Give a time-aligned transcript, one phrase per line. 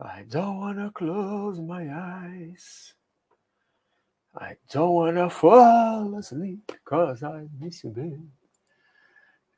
[0.00, 2.94] I don't wanna close my eyes.
[4.36, 8.28] I don't wanna fall asleep because I miss you, babe.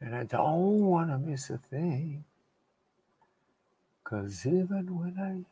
[0.00, 2.24] And I don't wanna miss a thing.
[4.04, 5.44] Cause even when I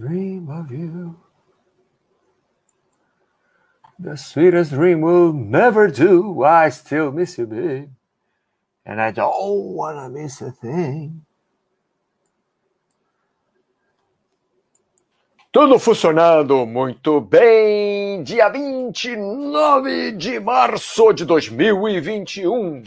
[0.00, 1.18] dream of you,
[3.98, 6.44] the sweetest dream will never do.
[6.44, 7.90] I still miss you, babe.
[8.84, 11.26] And I don't wanna miss a thing.
[15.58, 18.22] Tudo funcionando muito bem.
[18.22, 22.82] Dia 29 de março de 2021.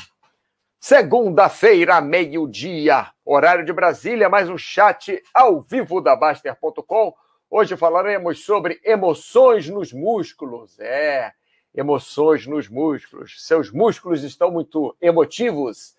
[0.80, 7.12] Segunda-feira, meio-dia, horário de Brasília, mais um chat ao vivo da Baster.com.
[7.50, 10.80] Hoje falaremos sobre emoções nos músculos.
[10.80, 11.32] É,
[11.74, 13.48] emoções nos músculos.
[13.48, 15.96] Seus músculos estão muito emotivos.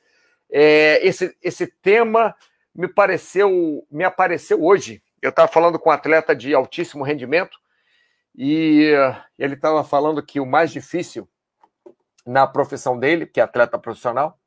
[0.48, 2.32] É, esse, esse tema
[2.72, 7.58] me pareceu, me apareceu hoje eu estava falando com um atleta de altíssimo rendimento
[8.34, 8.92] e
[9.38, 11.28] ele estava falando que o mais difícil
[12.26, 14.38] na profissão dele, que é atleta profissional,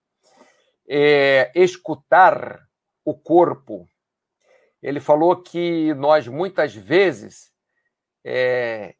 [0.88, 2.68] é escutar
[3.04, 3.88] o corpo.
[4.82, 7.52] Ele falou que nós muitas vezes
[8.24, 8.96] é,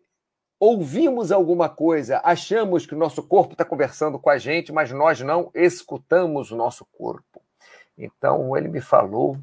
[0.60, 5.22] ouvimos alguma coisa, achamos que o nosso corpo está conversando com a gente, mas nós
[5.22, 7.42] não escutamos o nosso corpo.
[7.98, 9.38] Então ele me falou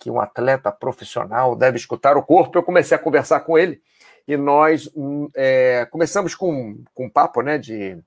[0.00, 2.58] que um atleta profissional deve escutar o corpo.
[2.58, 3.80] Eu comecei a conversar com ele
[4.26, 4.90] e nós
[5.36, 8.02] é, começamos com, com um papo, né, de,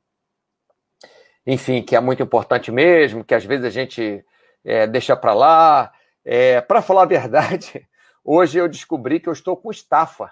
[1.46, 4.26] enfim, que é muito importante mesmo, que às vezes a gente
[4.66, 5.92] é, deixa para lá.
[6.26, 7.88] É, para falar a verdade,
[8.24, 10.32] hoje eu descobri que eu estou com estafa.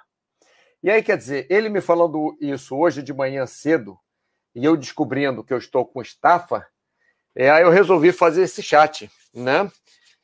[0.81, 3.99] E aí, quer dizer, ele me falando isso hoje de manhã cedo,
[4.55, 6.65] e eu descobrindo que eu estou com estafa,
[7.35, 9.69] é, aí eu resolvi fazer esse chat, né?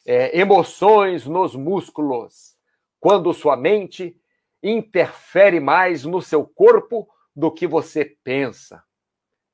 [0.07, 2.55] É, emoções nos músculos,
[2.97, 4.17] quando sua mente
[4.63, 8.81] interfere mais no seu corpo do que você pensa.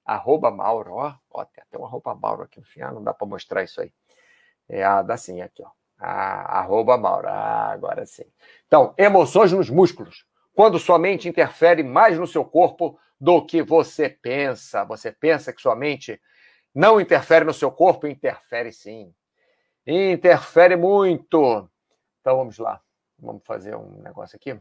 [0.05, 3.28] Arroba Mauro, ó, ó tem até uma arroba Mauro aqui no final, não dá para
[3.28, 3.91] mostrar isso aí.
[4.69, 5.69] É, ah, dá sim, aqui, ó.
[5.97, 8.25] Ah, arroba Mauro, ah, agora sim.
[8.67, 10.23] Então, emoções nos músculos,
[10.53, 14.83] quando sua mente interfere mais no seu corpo do que você pensa.
[14.83, 16.22] Você pensa que sua mente
[16.75, 18.05] não interfere no seu corpo?
[18.05, 19.13] Interfere sim.
[19.85, 21.69] Interfere muito.
[22.21, 22.81] Então vamos lá.
[23.19, 24.59] Vamos fazer um negócio aqui.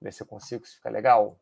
[0.00, 1.38] Ver se eu consigo, se fica legal.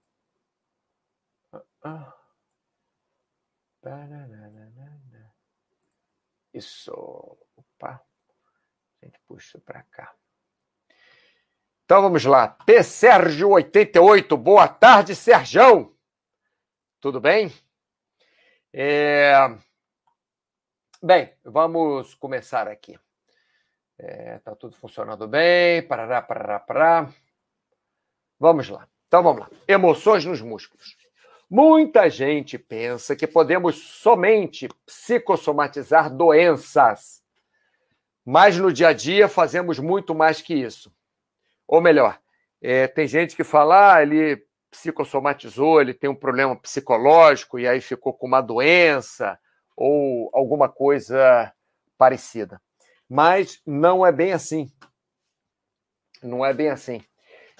[6.52, 6.92] Isso.
[7.56, 8.02] Opa.
[9.02, 10.14] A gente puxa para cá.
[11.84, 12.48] Então vamos lá.
[12.48, 12.82] P.
[12.82, 14.36] Sérgio 88.
[14.36, 15.94] Boa tarde, Serjão.
[17.00, 17.52] Tudo bem?
[18.72, 19.34] É...
[21.06, 22.98] Bem, vamos começar aqui.
[23.96, 25.80] É, tá tudo funcionando bem.
[25.86, 27.08] Parará, parará, parará.
[28.40, 28.88] Vamos lá.
[29.06, 29.50] Então vamos lá.
[29.68, 30.96] Emoções nos músculos.
[31.48, 37.22] Muita gente pensa que podemos somente psicossomatizar doenças.
[38.24, 40.92] Mas no dia a dia fazemos muito mais que isso.
[41.68, 42.18] Ou melhor,
[42.60, 47.80] é, tem gente que fala, ah, ele psicossomatizou, ele tem um problema psicológico e aí
[47.80, 49.38] ficou com uma doença
[49.76, 51.52] ou alguma coisa
[51.98, 52.60] parecida.
[53.08, 54.70] Mas não é bem assim.
[56.22, 57.02] Não é bem assim.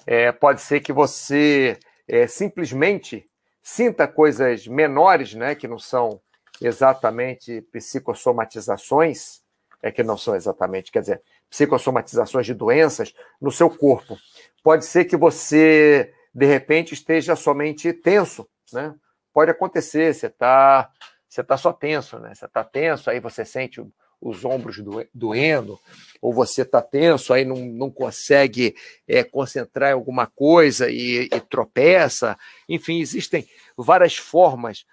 [0.05, 3.25] É, pode ser que você é, simplesmente
[3.61, 6.21] sinta coisas menores, né, que não são
[6.61, 9.41] exatamente psicossomatizações,
[9.81, 14.17] é que não são exatamente, quer dizer, psicossomatizações de doenças no seu corpo.
[14.63, 18.95] Pode ser que você, de repente, esteja somente tenso, né?
[19.33, 20.89] Pode acontecer, você está
[21.27, 22.33] você tá só tenso, né?
[22.33, 23.81] Você está tenso, aí você sente
[24.19, 24.77] os ombros
[25.13, 25.79] doendo,
[26.21, 28.75] ou você está tenso, aí não, não consegue
[29.07, 32.37] é, concentrar em alguma coisa e, e, tropeça.
[32.67, 34.85] Enfim, existem várias formas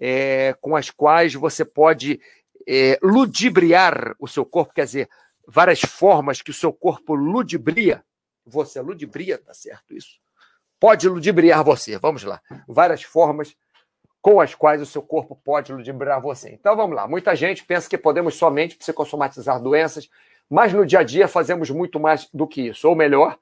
[0.00, 2.20] é, com as quais você pode
[2.66, 5.08] é, ludibriar o seu corpo, quer dizer,
[5.46, 8.04] várias formas que o seu corpo ludibria.
[8.46, 10.20] Você ludibria, tá certo isso?
[10.78, 12.40] Pode ludibriar você, vamos lá.
[12.66, 13.54] Várias formas
[14.22, 16.50] com as quais o seu corpo pode ludibriar você.
[16.50, 17.08] Então vamos lá.
[17.08, 20.10] Muita gente pensa que podemos somente psicossomatizar doenças,
[20.48, 22.88] mas no dia a dia fazemos muito mais do que isso.
[22.88, 23.38] Ou melhor,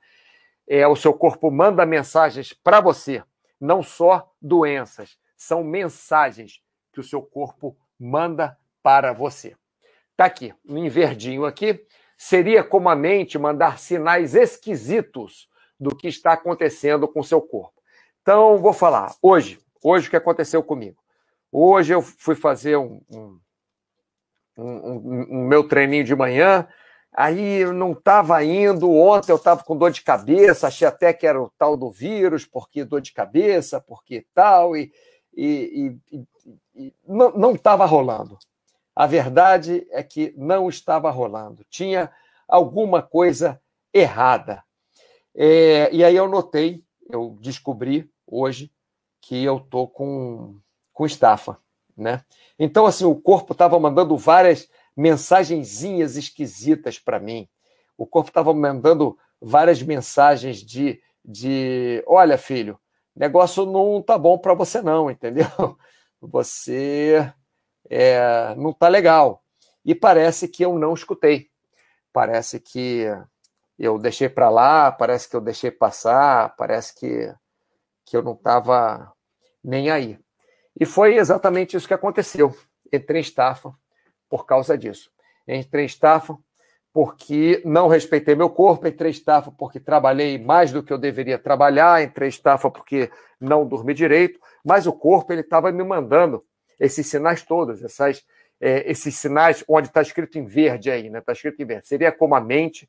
[0.68, 3.22] é, o seu corpo manda mensagens para você,
[3.60, 9.56] não só doenças, são mensagens que o seu corpo manda para você.
[10.16, 11.84] Tá aqui, em verdinho aqui,
[12.16, 15.48] seria como a mente mandar sinais esquisitos
[15.78, 17.80] do que está acontecendo com o seu corpo.
[18.20, 19.14] Então, vou falar.
[19.22, 20.98] Hoje, Hoje, o que aconteceu comigo?
[21.50, 23.40] Hoje eu fui fazer um, um,
[24.56, 26.68] um, um meu treininho de manhã,
[27.12, 28.90] Aí não estava indo.
[28.92, 32.44] Ontem eu estava com dor de cabeça, achei até que era o tal do vírus,
[32.44, 34.92] porque dor de cabeça, porque tal, e,
[35.36, 36.24] e, e,
[36.76, 38.38] e não estava rolando.
[38.94, 41.64] A verdade é que não estava rolando.
[41.68, 42.10] Tinha
[42.46, 43.60] alguma coisa
[43.92, 44.62] errada.
[45.34, 48.70] É, e aí eu notei, eu descobri hoje
[49.20, 50.58] que eu tô com,
[50.92, 51.58] com estafa,
[51.96, 52.24] né?
[52.58, 57.48] Então, assim, o corpo estava mandando várias mensagenzinhas esquisitas para mim.
[57.96, 62.78] O corpo estava mandando várias mensagens de, de olha, filho,
[63.14, 65.46] negócio não tá bom para você não, entendeu?
[66.20, 67.32] Você
[67.88, 69.44] é, não tá legal.
[69.84, 71.48] E parece que eu não escutei.
[72.12, 73.06] Parece que
[73.78, 77.32] eu deixei para lá, parece que eu deixei passar, parece que,
[78.08, 79.12] que eu não estava
[79.62, 80.18] nem aí.
[80.78, 82.54] E foi exatamente isso que aconteceu.
[82.92, 83.72] Entrei em estafa
[84.28, 85.10] por causa disso.
[85.46, 86.36] Entrei em estafa
[86.92, 91.38] porque não respeitei meu corpo, entrei em estafa porque trabalhei mais do que eu deveria
[91.38, 93.10] trabalhar, entrei em estafa porque
[93.40, 96.42] não dormi direito, mas o corpo ele estava me mandando
[96.80, 98.24] esses sinais todos, essas,
[98.60, 101.18] é, esses sinais onde está escrito em verde aí, né?
[101.18, 101.88] Está escrito em verde.
[101.88, 102.88] Seria como a mente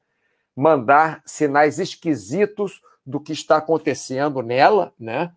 [0.56, 5.34] mandar sinais esquisitos do que está acontecendo nela, né?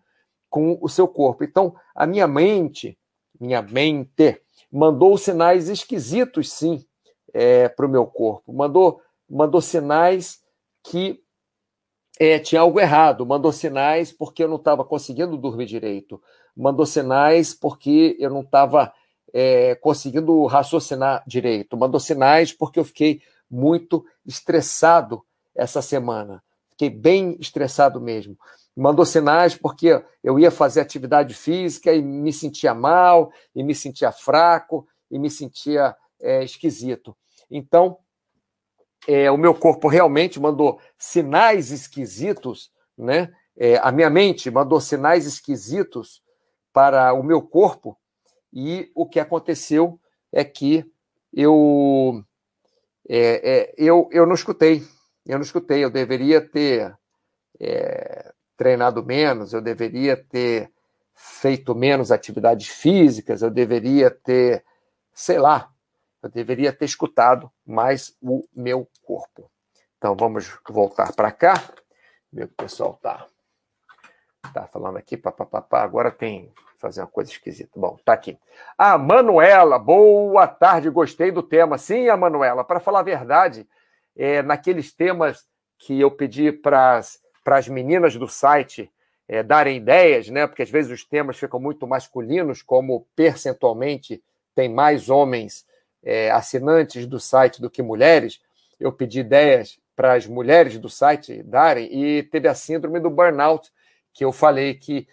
[0.47, 1.43] Com o seu corpo.
[1.43, 2.97] Então, a minha mente,
[3.39, 4.39] minha mente,
[4.71, 6.85] mandou sinais esquisitos, sim,
[7.33, 8.53] é, para o meu corpo.
[8.53, 10.39] Mandou, mandou sinais
[10.83, 11.19] que
[12.19, 13.25] é, tinha algo errado.
[13.25, 16.21] Mandou sinais porque eu não estava conseguindo dormir direito.
[16.55, 18.93] Mandou sinais porque eu não estava
[19.33, 21.75] é, conseguindo raciocinar direito.
[21.75, 25.23] Mandou sinais porque eu fiquei muito estressado
[25.55, 26.43] essa semana.
[26.83, 28.37] Fiquei bem estressado mesmo.
[28.75, 34.11] Mandou sinais porque eu ia fazer atividade física e me sentia mal, e me sentia
[34.11, 37.15] fraco, e me sentia é, esquisito.
[37.49, 37.97] Então,
[39.07, 43.31] é, o meu corpo realmente mandou sinais esquisitos, né?
[43.55, 46.21] É, a minha mente mandou sinais esquisitos
[46.73, 47.97] para o meu corpo,
[48.51, 49.97] e o que aconteceu
[50.33, 50.83] é que
[51.31, 52.25] eu
[53.07, 54.83] é, é, eu, eu não escutei.
[55.25, 55.83] Eu não escutei.
[55.83, 56.95] Eu deveria ter
[57.59, 60.71] é, treinado menos, eu deveria ter
[61.15, 64.63] feito menos atividades físicas, eu deveria ter,
[65.13, 65.69] sei lá,
[66.21, 69.49] eu deveria ter escutado mais o meu corpo.
[69.97, 71.53] Então vamos voltar para cá.
[72.31, 73.27] Meu pessoal tá
[74.53, 77.71] tá falando aqui, papapá, agora tem fazer uma coisa esquisita.
[77.79, 78.37] Bom, tá aqui.
[78.77, 81.77] A Manuela, boa tarde, gostei do tema.
[81.77, 83.65] Sim, a Manuela, para falar a verdade,
[84.15, 85.45] é, naqueles temas
[85.77, 87.01] que eu pedi para
[87.45, 88.91] as meninas do site
[89.27, 90.47] é, darem ideias, né?
[90.47, 94.23] Porque às vezes os temas ficam muito masculinos, como percentualmente
[94.55, 95.65] tem mais homens
[96.03, 98.41] é, assinantes do site do que mulheres.
[98.79, 103.71] Eu pedi ideias para as mulheres do site darem e teve a síndrome do burnout,
[104.13, 105.07] que eu falei que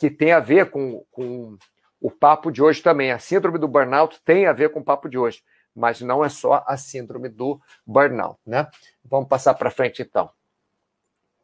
[0.00, 1.58] que tem a ver com, com
[2.00, 3.12] o papo de hoje também.
[3.12, 5.42] A síndrome do burnout tem a ver com o papo de hoje,
[5.74, 8.66] mas não é só a síndrome do burnout, né?
[9.04, 10.30] Vamos passar para frente então.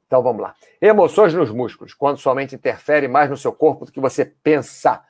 [0.06, 0.55] Então vamos lá.
[0.81, 5.02] Emoções nos músculos, quando sua mente interfere mais no seu corpo do que você pensa.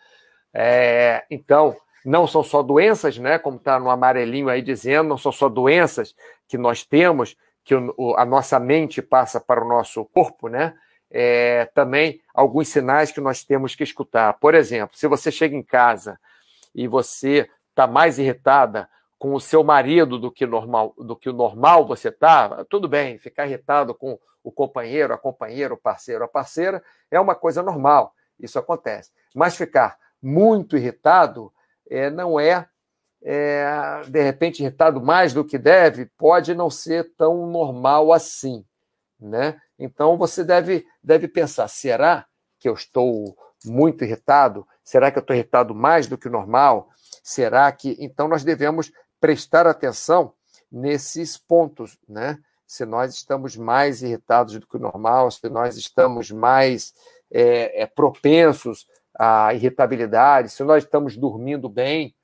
[0.54, 3.38] É, então, não são só doenças, né?
[3.38, 6.14] Como está no amarelinho aí dizendo, não são só doenças
[6.48, 10.74] que nós temos, que o, a nossa mente passa para o nosso corpo, né?
[11.10, 14.34] é, também alguns sinais que nós temos que escutar.
[14.34, 16.18] Por exemplo, se você chega em casa
[16.74, 21.32] e você está mais irritada com o seu marido do que normal, do que o
[21.32, 26.28] normal você está, tudo bem, ficar irritado com o companheiro, a companheira, o parceiro, a
[26.28, 29.10] parceira, é uma coisa normal, isso acontece.
[29.34, 31.52] Mas ficar muito irritado
[31.88, 32.68] é, não é,
[33.22, 38.64] é, de repente, irritado mais do que deve, pode não ser tão normal assim,
[39.18, 39.60] né?
[39.78, 42.26] Então você deve, deve pensar: será
[42.58, 44.66] que eu estou muito irritado?
[44.84, 46.88] Será que eu estou irritado mais do que o normal?
[47.22, 47.96] Será que.
[47.98, 48.92] Então nós devemos
[49.26, 50.32] prestar atenção
[50.70, 52.38] nesses pontos, né?
[52.64, 56.94] Se nós estamos mais irritados do que o normal, se nós estamos mais
[57.28, 58.86] é, é, propensos
[59.18, 62.14] à irritabilidade, se nós estamos dormindo bem,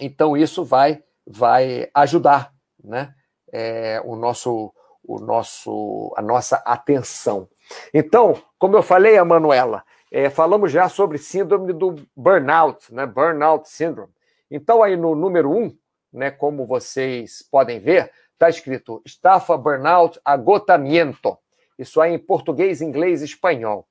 [0.00, 3.14] então isso vai vai ajudar, né?
[3.52, 4.72] É, o nosso
[5.04, 7.48] o nosso, a nossa atenção.
[7.92, 13.04] Então, como eu falei, a Manuela, é, falamos já sobre síndrome do burnout, né?
[13.04, 14.15] Burnout syndrome.
[14.50, 15.76] Então, aí no número um,
[16.12, 21.36] né, como vocês podem ver, está escrito estafa, burnout, agotamiento.
[21.78, 23.86] Isso aí em português, inglês e espanhol.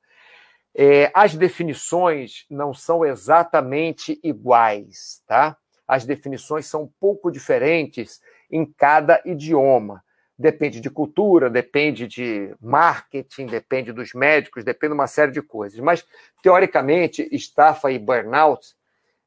[0.74, 5.57] É, as definições não são exatamente iguais, tá?
[5.88, 8.21] as definições são um pouco diferentes
[8.51, 10.03] em cada idioma.
[10.38, 15.79] Depende de cultura, depende de marketing, depende dos médicos, depende de uma série de coisas.
[15.79, 16.05] Mas,
[16.43, 18.75] teoricamente, estafa e burnout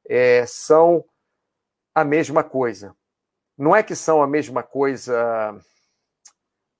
[0.06, 1.04] é, são
[1.94, 2.94] a mesma coisa.
[3.56, 5.58] Não é que são a mesma coisa.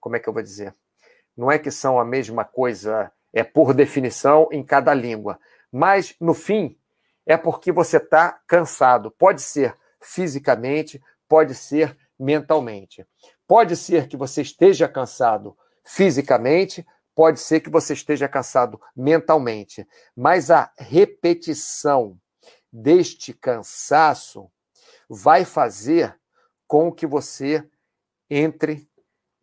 [0.01, 0.75] Como é que eu vou dizer?
[1.37, 5.39] Não é que são a mesma coisa, é por definição, em cada língua.
[5.71, 6.77] Mas, no fim,
[7.27, 9.11] é porque você está cansado.
[9.11, 13.07] Pode ser fisicamente, pode ser mentalmente.
[13.47, 20.51] Pode ser que você esteja cansado fisicamente, pode ser que você esteja cansado mentalmente, mas
[20.51, 22.17] a repetição
[22.73, 24.51] deste cansaço
[25.09, 26.17] vai fazer
[26.67, 27.67] com que você
[28.31, 28.89] entre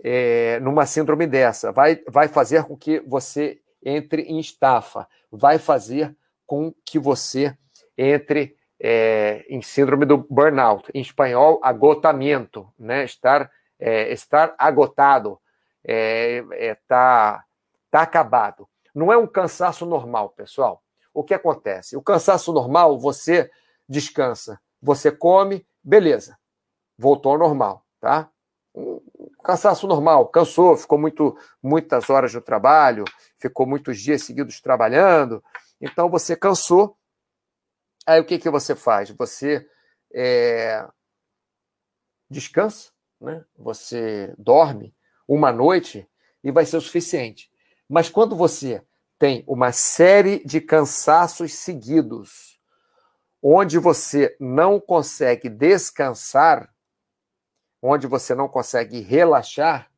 [0.04, 6.16] é, numa síndrome dessa, vai, vai fazer com que você entre em estafa, vai fazer
[6.46, 7.58] com que você
[7.98, 13.04] entre é, em síndrome do burnout, em espanhol, agotamento, né?
[13.04, 15.40] estar, é, estar agotado,
[15.84, 17.46] está é, é, tá,
[17.92, 18.68] acabado.
[18.94, 20.84] Não é um cansaço normal, pessoal.
[21.14, 21.96] O que acontece?
[21.96, 23.50] O cansaço normal, você
[23.88, 26.38] descansa, você come, beleza,
[26.98, 28.30] voltou ao normal, tá?
[28.74, 29.02] Um
[29.44, 33.06] cansaço normal, cansou, ficou muito, muitas horas no trabalho,
[33.38, 35.44] ficou muitos dias seguidos trabalhando,
[35.82, 36.98] então você cansou,
[38.06, 39.10] Aí o que, que você faz?
[39.10, 39.68] Você
[40.14, 40.88] é,
[42.30, 43.44] descansa, né?
[43.58, 44.96] você dorme
[45.28, 46.08] uma noite
[46.44, 47.50] e vai ser o suficiente.
[47.90, 48.84] Mas quando você
[49.18, 52.55] tem uma série de cansaços seguidos,
[53.48, 56.68] onde você não consegue descansar,
[57.80, 59.92] onde você não consegue relaxar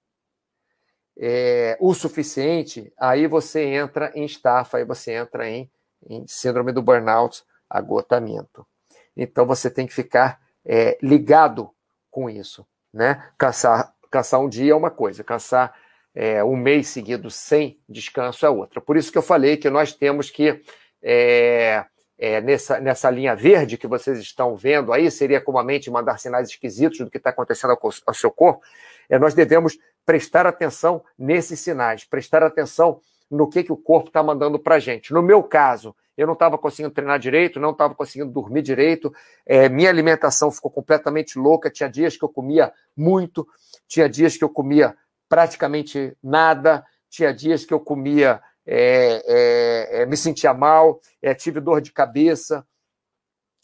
[1.18, 5.72] é, o suficiente, aí você entra em estafa, aí você entra em,
[6.06, 8.68] em síndrome do burnout, agotamento.
[9.16, 11.72] Então você tem que ficar é, ligado
[12.12, 12.68] com isso.
[12.94, 13.32] Né?
[13.38, 13.94] Caçar,
[14.42, 15.74] um dia é uma coisa, caçar
[16.14, 18.82] é, um mês seguido sem descanso é outra.
[18.82, 20.62] Por isso que eu falei que nós temos que,
[21.02, 21.86] é,
[22.18, 26.18] é, nessa, nessa linha verde que vocês estão vendo aí, seria como a mente mandar
[26.18, 28.64] sinais esquisitos do que está acontecendo ao, ao, seu corpo,
[29.08, 34.24] é, nós devemos prestar atenção nesses sinais, prestar atenção no que, que o corpo está
[34.24, 35.14] mandando para a gente.
[35.14, 39.14] No meu caso, eu não estava conseguindo treinar direito, não estava conseguindo dormir direito,
[39.46, 41.70] é, minha alimentação ficou completamente louca.
[41.70, 43.48] Tinha dias que eu comia muito,
[43.88, 44.96] tinha dias que eu comia
[45.30, 51.60] praticamente nada, tinha dias que eu comia, é, é, é me sentia mal, é, tive
[51.60, 52.68] dor de cabeça.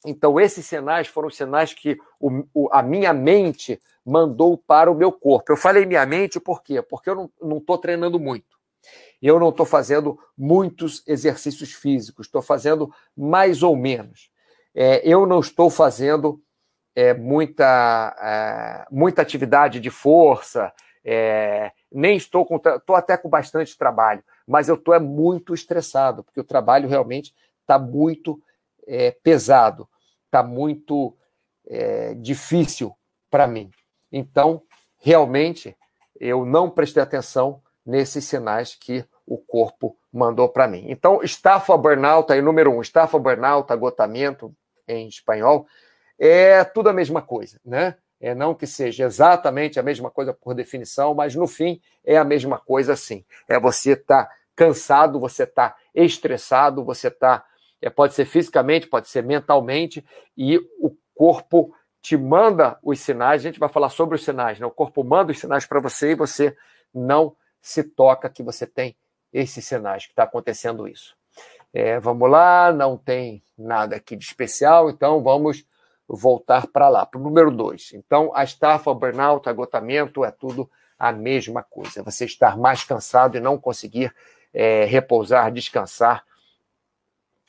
[0.05, 5.11] Então, esses sinais foram sinais que o, o, a minha mente mandou para o meu
[5.11, 5.51] corpo.
[5.51, 6.81] Eu falei minha mente por quê?
[6.81, 8.53] Porque eu não estou treinando muito
[9.23, 14.29] eu não estou fazendo muitos exercícios físicos, estou fazendo mais ou menos.
[14.75, 16.41] É, eu não estou fazendo
[16.93, 20.73] é, muita, é, muita atividade de força,
[21.05, 22.57] é, nem estou com.
[22.57, 27.33] Estou até com bastante trabalho, mas eu estou é muito estressado, porque o trabalho realmente
[27.61, 28.41] está muito
[28.85, 29.87] é, pesado,
[30.25, 31.15] está muito
[31.65, 32.93] é, difícil
[33.29, 33.71] para mim.
[34.11, 34.61] Então,
[34.97, 35.75] realmente,
[36.19, 40.85] eu não prestei atenção nesses sinais que o corpo mandou para mim.
[40.87, 44.53] Então, estafa burnout, aí número um, estafa burnout, agotamento
[44.87, 45.65] em espanhol,
[46.19, 47.95] é tudo a mesma coisa, né?
[48.23, 52.23] É não que seja exatamente a mesma coisa por definição, mas no fim é a
[52.23, 53.25] mesma coisa sim.
[53.49, 57.43] É você estar tá cansado, você está estressado, você está.
[57.81, 60.05] É, pode ser fisicamente, pode ser mentalmente,
[60.37, 63.41] e o corpo te manda os sinais.
[63.41, 64.65] A gente vai falar sobre os sinais, né?
[64.65, 66.55] O corpo manda os sinais para você e você
[66.93, 68.95] não se toca que você tem
[69.33, 71.13] esses sinais que está acontecendo isso.
[71.73, 75.65] É, vamos lá, não tem nada aqui de especial, então vamos
[76.07, 77.91] voltar para lá, para o número dois.
[77.93, 82.03] Então, a estafa, burnout, agotamento é tudo a mesma coisa.
[82.03, 84.13] Você estar mais cansado e não conseguir
[84.53, 86.23] é, repousar, descansar,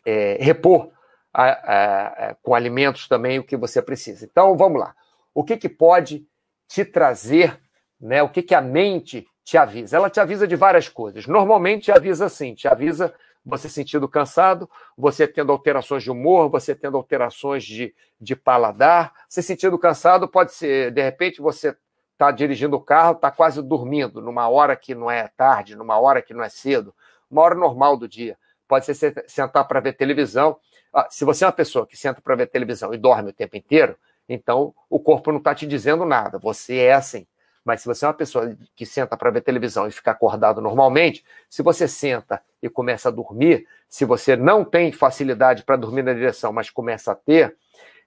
[0.06, 0.90] é, repor
[1.32, 4.25] a, a, a, com alimentos também o que você precisa.
[4.25, 4.94] Então, vamos lá.
[5.34, 6.26] O que, que pode
[6.68, 7.61] te trazer,
[8.00, 8.23] né?
[8.23, 9.96] o que, que a mente te avisa.
[9.96, 11.26] Ela te avisa de várias coisas.
[11.26, 16.74] Normalmente te avisa assim, te avisa você sentindo cansado, você tendo alterações de humor, você
[16.74, 19.12] tendo alterações de, de paladar.
[19.28, 21.76] Você sentindo cansado pode ser, de repente, você
[22.12, 26.22] está dirigindo o carro, está quase dormindo, numa hora que não é tarde, numa hora
[26.22, 26.94] que não é cedo,
[27.30, 28.38] uma hora normal do dia.
[28.66, 30.56] Pode ser sentar para ver televisão.
[30.92, 33.56] Ah, se você é uma pessoa que senta para ver televisão e dorme o tempo
[33.56, 33.96] inteiro,
[34.26, 36.38] então o corpo não está te dizendo nada.
[36.38, 37.26] Você é assim.
[37.64, 41.25] Mas se você é uma pessoa que senta para ver televisão e fica acordado normalmente,
[41.49, 46.12] se você senta e começa a dormir, se você não tem facilidade para dormir na
[46.12, 47.56] direção, mas começa a ter,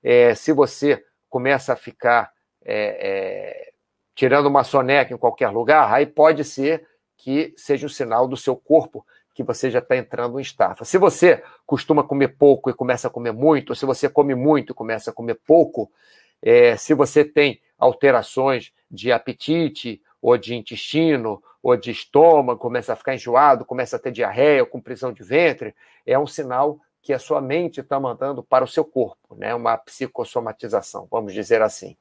[0.03, 2.31] É, se você começa a ficar
[2.63, 3.71] é, é,
[4.15, 6.87] tirando uma soneca em qualquer lugar, aí pode ser
[7.17, 10.85] que seja um sinal do seu corpo que você já está entrando em estafa.
[10.85, 14.71] Se você costuma comer pouco e começa a comer muito, ou se você come muito
[14.71, 15.91] e começa a comer pouco,
[16.41, 22.95] é, se você tem alterações de apetite, ou de intestino, ou de estômago, começa a
[22.95, 25.75] ficar enjoado, começa a ter diarreia, ou com prisão de ventre,
[26.05, 29.55] é um sinal que a sua mente está mandando para o seu corpo, né?
[29.55, 31.95] Uma psicossomatização, vamos dizer assim.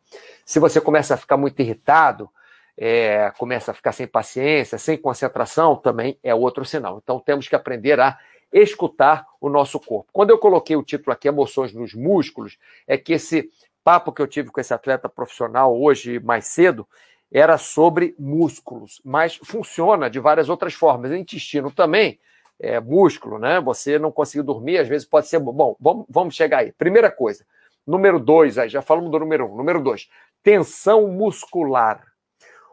[0.44, 2.28] Se você começa a ficar muito irritado,
[2.76, 7.00] é, começa a ficar sem paciência, sem concentração, também é outro sinal.
[7.02, 8.18] Então temos que aprender a
[8.52, 10.10] escutar o nosso corpo.
[10.12, 13.50] Quando eu coloquei o título aqui, Emoções nos Músculos, é que esse
[13.86, 16.88] papo que eu tive com esse atleta profissional hoje mais cedo
[17.30, 21.12] era sobre músculos, mas funciona de várias outras formas.
[21.12, 22.18] O intestino também
[22.58, 23.60] é, músculo, né?
[23.60, 25.38] Você não conseguiu dormir, às vezes pode ser.
[25.38, 26.72] Bom, vamos, vamos chegar aí.
[26.72, 27.46] Primeira coisa.
[27.86, 29.56] Número dois, aí já falamos do número um.
[29.56, 30.08] Número dois,
[30.42, 32.02] tensão muscular.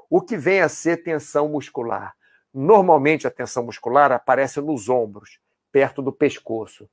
[0.09, 2.15] O que vem a ser tensão muscular?
[2.51, 5.37] Normalmente a tensão muscular aparece nos ombros,
[5.71, 6.89] perto do pescoço.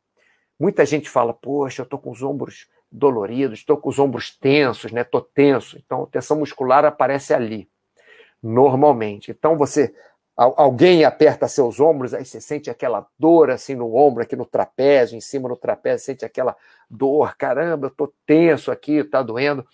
[0.59, 4.93] Muita gente fala, poxa, eu estou com os ombros doloridos, estou com os ombros tensos,
[4.93, 5.03] né?
[5.03, 5.79] Estou tenso.
[5.79, 7.69] Então, tensão muscular aparece ali,
[8.43, 9.31] normalmente.
[9.31, 9.95] Então, você
[10.37, 15.17] alguém aperta seus ombros, aí você sente aquela dor assim no ombro, aqui no trapézio,
[15.17, 16.57] em cima no trapézio, sente aquela
[16.89, 19.67] dor, caramba, eu tô tenso aqui, tá doendo.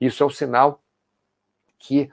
[0.00, 0.80] Isso é um sinal
[1.76, 2.08] que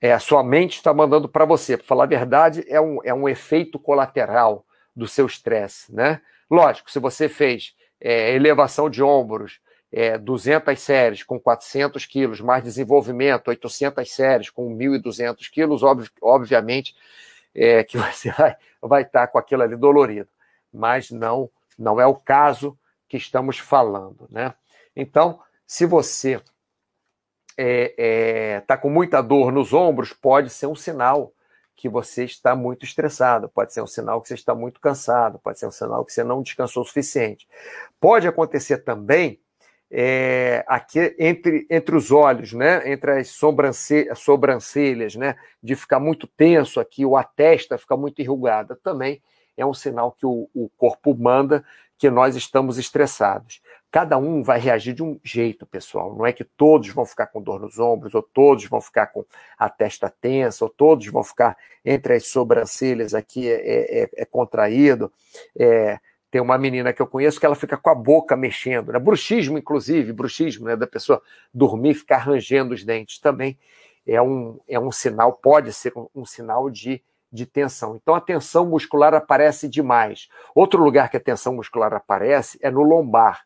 [0.00, 1.78] é, a sua mente está mandando para você.
[1.78, 6.20] Para falar a verdade, é um, é um efeito colateral do seu estresse, né?
[6.50, 9.60] Lógico, se você fez é, elevação de ombros,
[9.96, 16.94] é, 200 séries com 400 quilos, mais desenvolvimento, 800 séries com 1.200 quilos, ob obviamente
[17.54, 18.30] é, que você
[18.82, 20.28] vai, estar com aquilo ali dolorido.
[20.70, 21.48] Mas não,
[21.78, 24.28] não é o caso que estamos falando.
[24.30, 24.52] Né?
[24.94, 26.52] Então, se você está
[27.56, 31.32] é, é, tá com muita dor nos ombros, pode ser um sinal
[31.74, 35.58] que você está muito estressado, pode ser um sinal que você está muito cansado, pode
[35.58, 37.48] ser um sinal que você não descansou o suficiente.
[37.98, 39.40] Pode acontecer também
[39.90, 42.90] é, aqui entre, entre os olhos, né?
[42.90, 45.36] entre as sobrancelhas, sobrancelhas, né?
[45.62, 49.22] de ficar muito tenso aqui, ou a testa ficar muito enrugada, também
[49.56, 51.64] é um sinal que o, o corpo manda
[51.98, 53.62] que nós estamos estressados.
[53.90, 56.14] Cada um vai reagir de um jeito, pessoal.
[56.14, 59.24] Não é que todos vão ficar com dor nos ombros, ou todos vão ficar com
[59.56, 65.10] a testa tensa, ou todos vão ficar entre as sobrancelhas aqui é, é, é contraído.
[65.58, 65.98] É,
[66.30, 68.98] tem uma menina que eu conheço que ela fica com a boca mexendo, né?
[68.98, 70.76] Bruxismo, inclusive, bruxismo, né?
[70.76, 73.58] Da pessoa dormir e ficar rangendo os dentes também
[74.06, 77.96] é um, é um sinal, pode ser um, um sinal de, de tensão.
[77.96, 80.28] Então a tensão muscular aparece demais.
[80.54, 83.44] Outro lugar que a tensão muscular aparece é no lombar,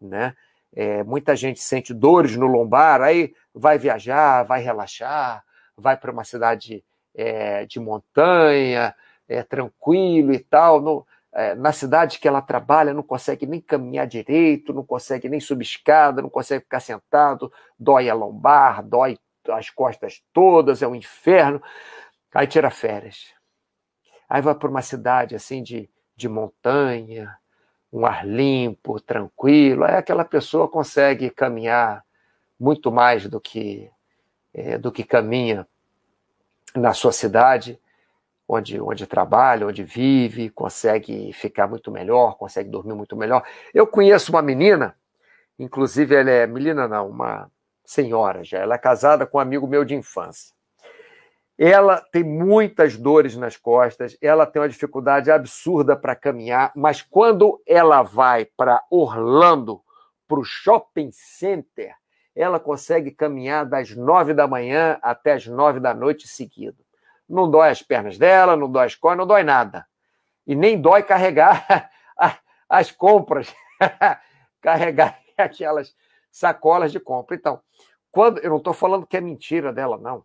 [0.00, 0.34] né?
[0.72, 5.44] É, muita gente sente dores no lombar, aí vai viajar, vai relaxar,
[5.76, 8.94] vai para uma cidade é, de montanha,
[9.28, 10.80] é tranquilo e tal.
[10.80, 15.40] No, é, na cidade que ela trabalha, não consegue nem caminhar direito, não consegue nem
[15.40, 20.94] subir escada, não consegue ficar sentado, dói a lombar, dói as costas todas, é um
[20.94, 21.62] inferno.
[22.34, 23.32] Aí tira férias.
[24.28, 27.36] Aí vai para uma cidade assim de, de montanha,
[27.92, 29.84] um ar limpo, tranquilo.
[29.84, 32.04] Aí aquela pessoa consegue caminhar
[32.58, 33.90] muito mais do que,
[34.52, 35.66] é, do que caminha
[36.74, 37.80] na sua cidade
[38.52, 43.44] onde, onde trabalha, onde vive, consegue ficar muito melhor, consegue dormir muito melhor.
[43.72, 44.96] Eu conheço uma menina,
[45.56, 47.48] inclusive ela é menina não, uma
[47.84, 50.52] senhora já, ela é casada com um amigo meu de infância.
[51.56, 57.62] Ela tem muitas dores nas costas, ela tem uma dificuldade absurda para caminhar, mas quando
[57.64, 59.80] ela vai para Orlando,
[60.26, 61.94] para o shopping center,
[62.34, 66.82] ela consegue caminhar das nove da manhã até as nove da noite seguido.
[67.30, 69.86] Não dói as pernas dela, não dói as costas, não dói nada.
[70.46, 71.90] E nem dói carregar
[72.68, 73.54] as compras,
[74.60, 75.94] carregar aquelas
[76.30, 77.36] sacolas de compra.
[77.36, 77.62] Então,
[78.10, 80.24] quando eu não estou falando que é mentira dela, não.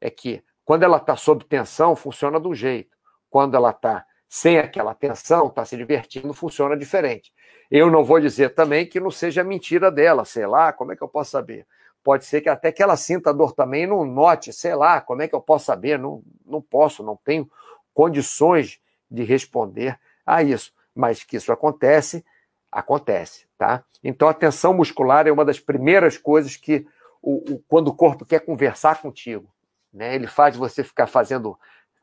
[0.00, 2.96] É que quando ela está sob tensão, funciona de um jeito.
[3.30, 7.32] Quando ela está sem aquela tensão, está se divertindo, funciona diferente.
[7.70, 11.02] Eu não vou dizer também que não seja mentira dela, sei lá, como é que
[11.02, 11.66] eu posso saber?
[12.06, 15.22] Pode ser que até que ela sinta dor também e não note, sei lá, como
[15.22, 15.98] é que eu posso saber?
[15.98, 17.50] Não, não posso, não tenho
[17.92, 18.78] condições
[19.10, 20.72] de responder a isso.
[20.94, 22.24] Mas que isso acontece,
[22.70, 23.82] acontece, tá?
[24.04, 26.86] Então a tensão muscular é uma das primeiras coisas que
[27.20, 29.52] o, o, quando o corpo quer conversar contigo,
[29.92, 30.14] né?
[30.14, 31.58] Ele faz você ficar fazendo,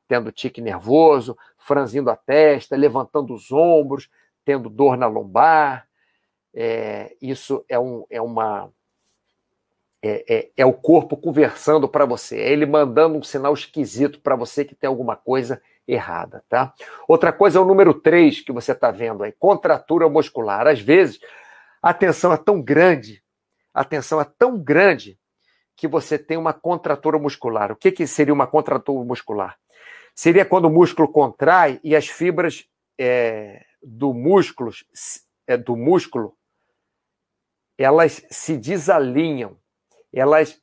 [0.05, 4.09] tendo tique nervoso, franzindo a testa, levantando os ombros,
[4.43, 5.87] tendo dor na lombar,
[6.53, 8.69] é, isso é, um, é uma.
[10.05, 14.35] É, é, é o corpo conversando para você, é ele mandando um sinal esquisito para
[14.35, 16.73] você que tem alguma coisa errada, tá?
[17.07, 20.67] Outra coisa é o número 3 que você está vendo aí, contratura muscular.
[20.67, 21.19] Às vezes,
[21.81, 23.23] a tensão é tão grande,
[23.73, 25.17] a tensão é tão grande
[25.75, 27.71] que você tem uma contratura muscular.
[27.71, 29.57] O que, que seria uma contratura muscular?
[30.13, 32.65] Seria quando o músculo contrai e as fibras
[32.99, 34.71] é, do músculo,
[35.47, 36.35] é, do músculo
[37.77, 39.57] elas se desalinham,
[40.13, 40.60] elas,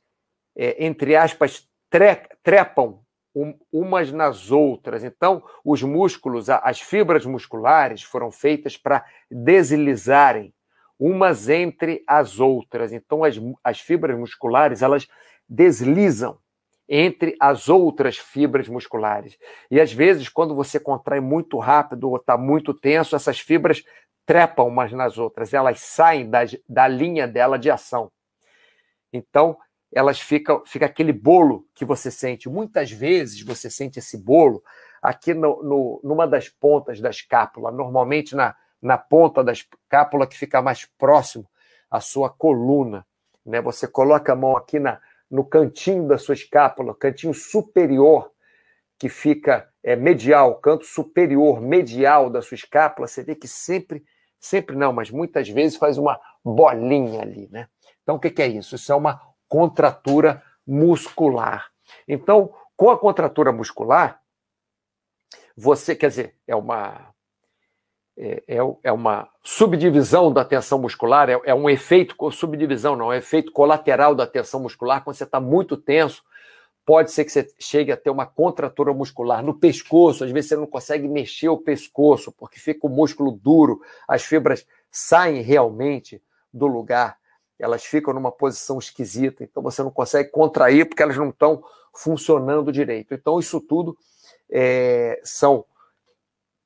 [0.55, 3.01] é, entre aspas, tre trepam
[3.35, 5.03] um, umas nas outras.
[5.03, 10.53] Então, os músculos, as fibras musculares foram feitas para deslizarem
[10.99, 12.93] umas entre as outras.
[12.93, 15.07] Então, as, as fibras musculares, elas
[15.47, 16.37] deslizam
[16.87, 19.37] entre as outras fibras musculares.
[19.69, 23.83] E às vezes, quando você contrai muito rápido ou está muito tenso, essas fibras
[24.25, 28.11] trepam umas nas outras, elas saem da, da linha dela de ação.
[29.11, 29.57] Então,
[29.93, 32.47] elas ficam, fica aquele bolo que você sente.
[32.47, 34.63] Muitas vezes você sente esse bolo
[35.01, 40.37] aqui no, no, numa das pontas da escápula, normalmente na, na ponta da escápula que
[40.37, 41.45] fica mais próximo
[41.89, 43.05] à sua coluna.
[43.45, 43.61] Né?
[43.61, 48.31] Você coloca a mão aqui na, no cantinho da sua escápula, cantinho superior,
[48.97, 54.05] que fica é, medial, canto superior medial da sua escápula, você vê que sempre
[54.41, 57.67] Sempre não, mas muitas vezes faz uma bolinha ali, né?
[58.03, 58.75] Então, o que é isso?
[58.75, 61.71] Isso é uma contratura muscular.
[62.07, 64.21] Então, com a contratura muscular,
[65.55, 67.13] você, quer dizer, é uma
[68.17, 73.15] é, é, é uma subdivisão da tensão muscular, é, é um efeito, subdivisão não, é
[73.15, 76.23] um efeito colateral da tensão muscular, quando você está muito tenso,
[76.85, 80.55] pode ser que você chegue a ter uma contratura muscular no pescoço, às vezes você
[80.55, 86.21] não consegue mexer o pescoço, porque fica o músculo duro, as fibras saem realmente
[86.53, 87.17] do lugar,
[87.61, 92.71] elas ficam numa posição esquisita, então você não consegue contrair porque elas não estão funcionando
[92.71, 93.13] direito.
[93.13, 93.97] Então, isso tudo
[94.49, 95.65] é, são,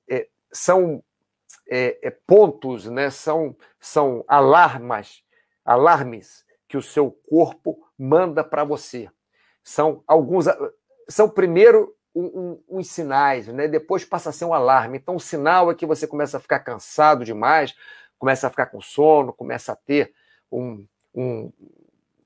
[0.10, 1.04] é, são
[1.68, 3.10] é, é pontos, né?
[3.10, 5.24] são, são alarmas,
[5.64, 9.10] alarmes que o seu corpo manda para você
[9.66, 10.46] são alguns.
[11.10, 12.24] São primeiro um,
[12.70, 13.68] um, uns sinais, né?
[13.68, 14.98] depois passa a ser um alarme.
[15.00, 17.76] Então, o sinal é que você começa a ficar cansado demais,
[18.18, 20.14] começa a ficar com sono, começa a ter
[20.52, 21.52] um, um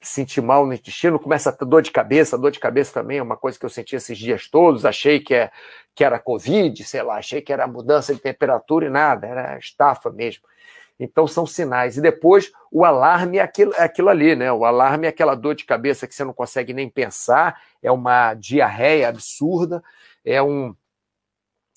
[0.01, 2.37] sentir mal no intestino, começa a ter dor de cabeça.
[2.37, 4.85] Dor de cabeça também é uma coisa que eu senti esses dias todos.
[4.85, 5.51] Achei que, é,
[5.93, 10.09] que era Covid, sei lá, achei que era mudança de temperatura e nada, era estafa
[10.09, 10.43] mesmo.
[10.99, 11.97] Então são sinais.
[11.97, 14.51] E depois o alarme é aquilo, é aquilo ali, né?
[14.51, 18.33] O alarme é aquela dor de cabeça que você não consegue nem pensar, é uma
[18.33, 19.81] diarreia absurda,
[20.25, 20.75] é um,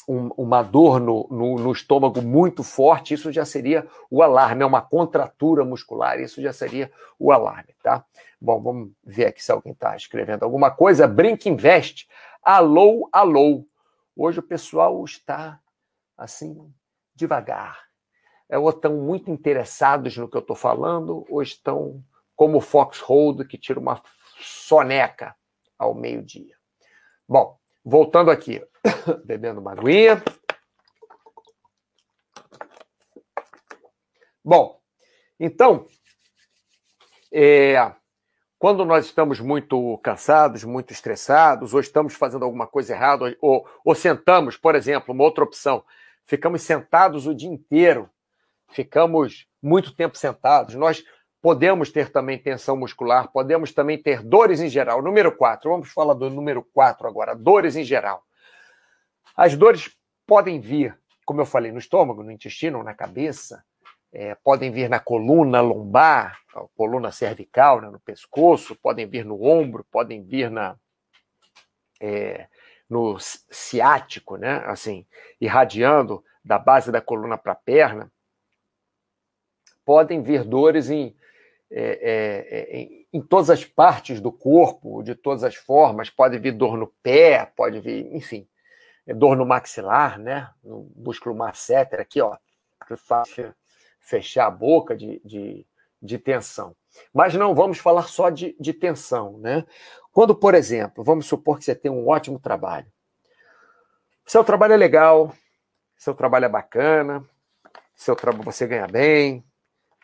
[0.09, 4.67] um, uma dor no, no, no, estômago muito forte, isso já seria o alarme, é
[4.67, 8.05] uma contratura muscular, isso já seria o alarme, tá?
[8.41, 11.07] Bom, vamos ver aqui se alguém está escrevendo alguma coisa.
[11.07, 12.09] Brinque Invest.
[12.43, 13.65] Alô, alô.
[14.17, 15.61] Hoje o pessoal está
[16.19, 16.73] assim,
[17.15, 17.93] devagar
[18.53, 22.05] é, ou estão muito interessados no que eu estou falando, ou estão
[22.37, 24.03] como o Foxhold, que tira uma
[24.38, 25.35] soneca
[25.79, 26.55] ao meio-dia.
[27.27, 28.64] Bom, voltando aqui,
[29.25, 30.23] bebendo uma aguinha.
[34.45, 34.81] Bom,
[35.38, 35.87] então,
[37.33, 37.92] é,
[38.59, 43.95] quando nós estamos muito cansados, muito estressados, ou estamos fazendo alguma coisa errada, ou, ou
[43.95, 45.85] sentamos, por exemplo, uma outra opção,
[46.25, 48.11] ficamos sentados o dia inteiro
[48.73, 51.05] ficamos muito tempo sentados, nós
[51.42, 55.02] podemos ter também tensão muscular, podemos também ter dores em geral.
[55.02, 58.24] Número 4, vamos falar do número 4 agora, dores em geral.
[59.37, 63.64] As dores podem vir, como eu falei, no estômago, no intestino, na cabeça,
[64.12, 66.38] é, podem vir na coluna lombar,
[66.76, 70.76] coluna cervical, né, no pescoço, podem vir no ombro, podem vir na,
[72.00, 72.46] é,
[72.88, 75.05] no ciático, né, assim,
[75.40, 78.12] irradiando da base da coluna para a perna
[79.85, 81.14] podem vir dores em,
[81.74, 86.11] é, é, é, em, todas as partes do corpo, de todas as formas.
[86.11, 88.46] Pode vir dor no pé, pode vir, enfim,
[89.06, 90.50] é dor no maxilar, né?
[90.62, 92.37] No músculo masseter aqui, ó,
[92.87, 93.35] que faz
[93.98, 95.66] fechar a boca de, de,
[96.00, 96.76] de tensão.
[97.12, 99.64] Mas não vamos falar só de, de tensão, né?
[100.12, 102.87] Quando, por exemplo, vamos supor que você tem um ótimo trabalho.
[104.26, 105.35] Seu trabalho é legal,
[105.96, 107.24] seu trabalho é bacana,
[107.94, 109.42] seu trabalho você ganha bem,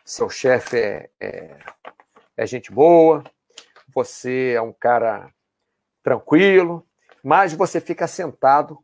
[0.09, 1.59] seu chefe é, é,
[2.35, 3.23] é gente boa,
[3.93, 5.31] você é um cara
[6.01, 6.83] tranquilo,
[7.23, 8.83] mas você fica sentado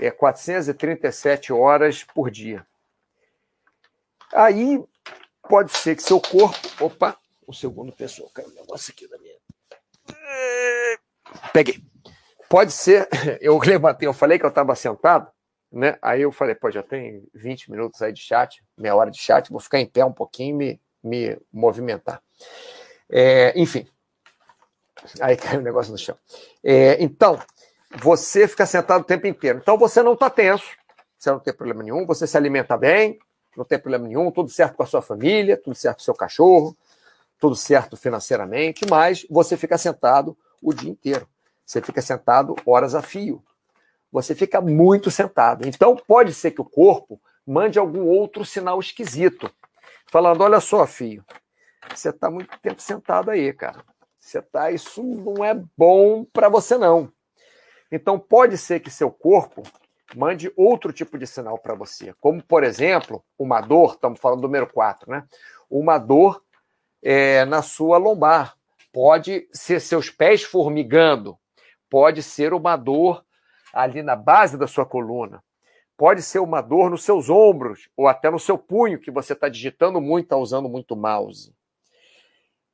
[0.00, 2.66] é, 437 horas por dia.
[4.34, 4.84] Aí
[5.48, 6.58] pode ser que seu corpo.
[6.80, 7.16] Opa,
[7.46, 9.38] o segundo pessoal, caiu um negócio aqui da minha.
[11.52, 11.84] Peguei.
[12.48, 13.08] Pode ser,
[13.40, 15.30] eu levantei, eu falei que eu estava sentado,
[15.70, 15.98] né?
[16.00, 19.50] Aí eu falei, pô, já tem 20 minutos aí de chat, meia hora de chat,
[19.50, 22.22] vou ficar em pé um pouquinho e me, me movimentar.
[23.10, 23.86] É, enfim.
[25.20, 26.16] Aí caiu o um negócio no chão.
[26.62, 27.38] É, então,
[27.96, 29.58] você fica sentado o tempo inteiro.
[29.58, 30.76] Então você não está tenso,
[31.18, 33.18] você não tem problema nenhum, você se alimenta bem,
[33.56, 36.14] não tem problema nenhum, tudo certo com a sua família, tudo certo com o seu
[36.14, 36.76] cachorro,
[37.38, 41.26] tudo certo financeiramente, mas você fica sentado o dia inteiro.
[41.64, 43.42] Você fica sentado horas a fio.
[44.10, 45.66] Você fica muito sentado.
[45.66, 49.50] Então, pode ser que o corpo mande algum outro sinal esquisito.
[50.06, 51.24] Falando: olha só, filho,
[51.94, 53.84] você está muito tempo sentado aí, cara.
[54.18, 57.10] Você tá, isso não é bom para você, não.
[57.90, 59.62] Então, pode ser que seu corpo
[60.14, 64.46] mande outro tipo de sinal para você, como, por exemplo, uma dor, estamos falando do
[64.46, 65.24] número 4, né?
[65.70, 66.42] Uma dor
[67.02, 68.56] é, na sua lombar.
[68.92, 71.38] Pode ser seus pés formigando,
[71.90, 73.24] pode ser uma dor
[73.78, 75.42] ali na base da sua coluna,
[75.96, 79.48] pode ser uma dor nos seus ombros ou até no seu punho, que você está
[79.48, 81.54] digitando muito, está usando muito mouse.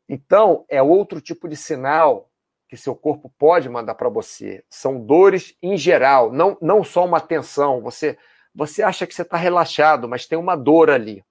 [0.09, 2.31] Então, é outro tipo de sinal
[2.69, 4.64] que seu corpo pode mandar para você.
[4.71, 7.83] São dores em geral, não, não só uma tensão.
[7.83, 8.19] Você,
[8.55, 11.23] você acha que você está relaxado, mas tem uma dor ali.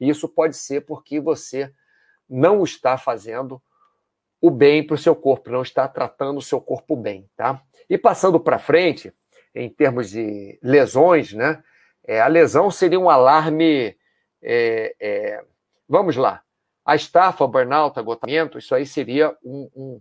[0.00, 1.72] E isso pode ser porque você
[2.28, 3.60] não está fazendo
[4.40, 7.62] o bem para o seu corpo, não está tratando o seu corpo bem, tá?
[7.88, 9.12] E passando para frente,
[9.54, 11.62] em termos de lesões, né?
[12.06, 13.96] É, a lesão seria um alarme.
[14.42, 15.44] É, é,
[15.88, 16.42] vamos lá.
[16.84, 20.00] A estafa, burnout, agotamento, isso aí seria um, um,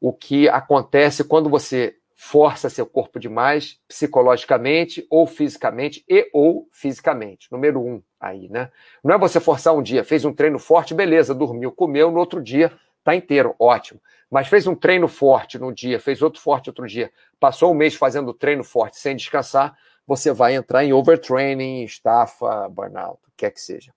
[0.00, 7.50] o que acontece quando você força seu corpo demais, psicologicamente ou fisicamente e ou fisicamente.
[7.50, 8.70] Número um aí, né?
[9.02, 12.42] Não é você forçar um dia, fez um treino forte, beleza, dormiu, comeu, no outro
[12.42, 12.72] dia
[13.04, 14.00] tá inteiro, ótimo.
[14.30, 17.94] Mas fez um treino forte no dia, fez outro forte outro dia, passou um mês
[17.94, 23.50] fazendo treino forte sem descansar, você vai entrar em overtraining, estafa, burnout, o que é
[23.50, 23.92] que seja.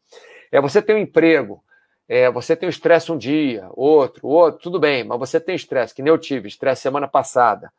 [0.51, 1.63] É, você tem um emprego,
[2.07, 5.93] é, você tem o estresse um dia, outro, outro, tudo bem, mas você tem estresse,
[5.93, 7.71] que nem eu tive, estresse semana passada.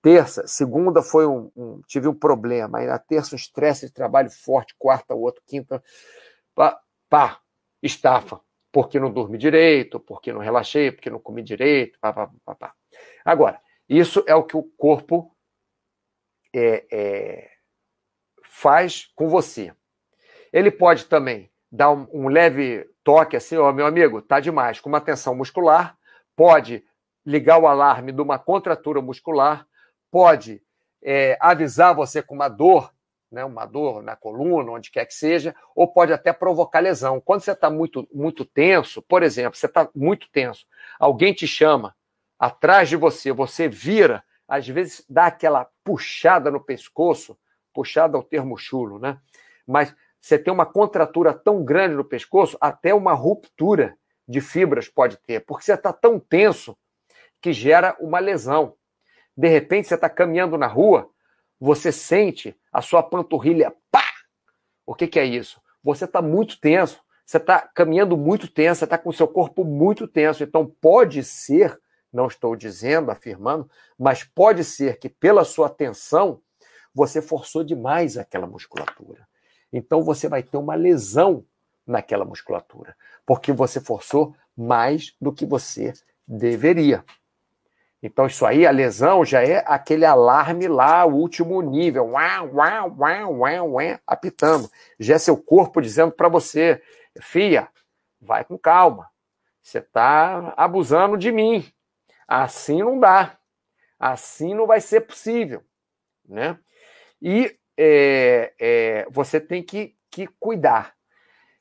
[0.00, 4.30] Terça, segunda foi um, um tive um problema, aí na terça um estresse de trabalho
[4.30, 5.82] forte, quarta outro, quinta,
[6.54, 7.38] pá, pá,
[7.82, 8.40] estafa,
[8.74, 12.74] porque não dormi direito, porque não relaxei, porque não comi direito, pá, pá, pá, pá.
[13.24, 15.32] Agora, isso é o que o corpo
[16.52, 17.50] é, é,
[18.42, 19.72] faz com você.
[20.52, 24.88] Ele pode também dar um, um leve toque assim, ó, meu amigo, tá demais, com
[24.88, 25.96] uma tensão muscular,
[26.34, 26.84] pode
[27.24, 29.68] ligar o alarme de uma contratura muscular,
[30.10, 30.60] pode
[31.00, 32.92] é, avisar você com uma dor,
[33.34, 37.20] né, uma dor na coluna, onde quer que seja, ou pode até provocar lesão.
[37.20, 40.64] Quando você está muito, muito tenso, por exemplo, você está muito tenso,
[40.98, 41.94] alguém te chama
[42.38, 47.36] atrás de você, você vira, às vezes dá aquela puxada no pescoço,
[47.72, 49.18] puxada ao termo chulo, né?
[49.66, 55.16] Mas você tem uma contratura tão grande no pescoço, até uma ruptura de fibras pode
[55.18, 56.76] ter, porque você está tão tenso
[57.42, 58.74] que gera uma lesão.
[59.36, 61.10] De repente, você está caminhando na rua,
[61.64, 64.04] você sente a sua panturrilha, pá!
[64.84, 65.58] O que, que é isso?
[65.82, 69.64] Você está muito tenso, você está caminhando muito tenso, você está com o seu corpo
[69.64, 70.44] muito tenso.
[70.44, 71.80] Então, pode ser,
[72.12, 76.42] não estou dizendo, afirmando, mas pode ser que pela sua tensão,
[76.94, 79.26] você forçou demais aquela musculatura.
[79.72, 81.44] Então você vai ter uma lesão
[81.86, 82.94] naquela musculatura,
[83.26, 85.94] porque você forçou mais do que você
[86.28, 87.04] deveria.
[88.04, 92.96] Então, isso aí, a lesão já é aquele alarme lá, o último nível, uau, uau,
[92.98, 94.70] uau, uau, uau, apitando.
[95.00, 96.82] Já é seu corpo dizendo para você,
[97.18, 97.66] fia,
[98.20, 99.08] vai com calma,
[99.62, 101.64] você está abusando de mim.
[102.28, 103.38] Assim não dá.
[103.98, 105.62] Assim não vai ser possível.
[106.28, 106.58] Né?
[107.22, 110.94] E é, é, você tem que, que cuidar.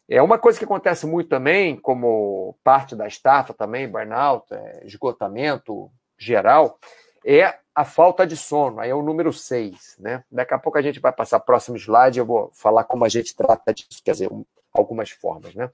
[0.09, 5.89] É uma coisa que acontece muito também, como parte da estafa também, burnout, é, esgotamento
[6.23, 6.79] geral,
[7.25, 8.79] é a falta de sono.
[8.79, 10.23] Aí é o número 6, né?
[10.31, 13.35] Daqui a pouco a gente vai passar próximo slide, eu vou falar como a gente
[13.35, 15.69] trata disso, quer dizer, um, algumas formas, né?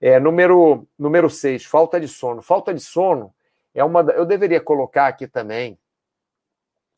[0.00, 2.42] É, número número 6, falta de sono.
[2.42, 3.34] Falta de sono
[3.74, 5.78] é uma eu deveria colocar aqui também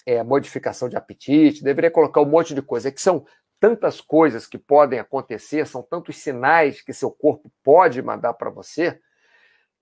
[0.07, 3.27] é, modificação de apetite, deveria colocar um monte de coisa, é que são
[3.59, 9.01] tantas coisas que podem acontecer, são tantos sinais que seu corpo pode mandar para você,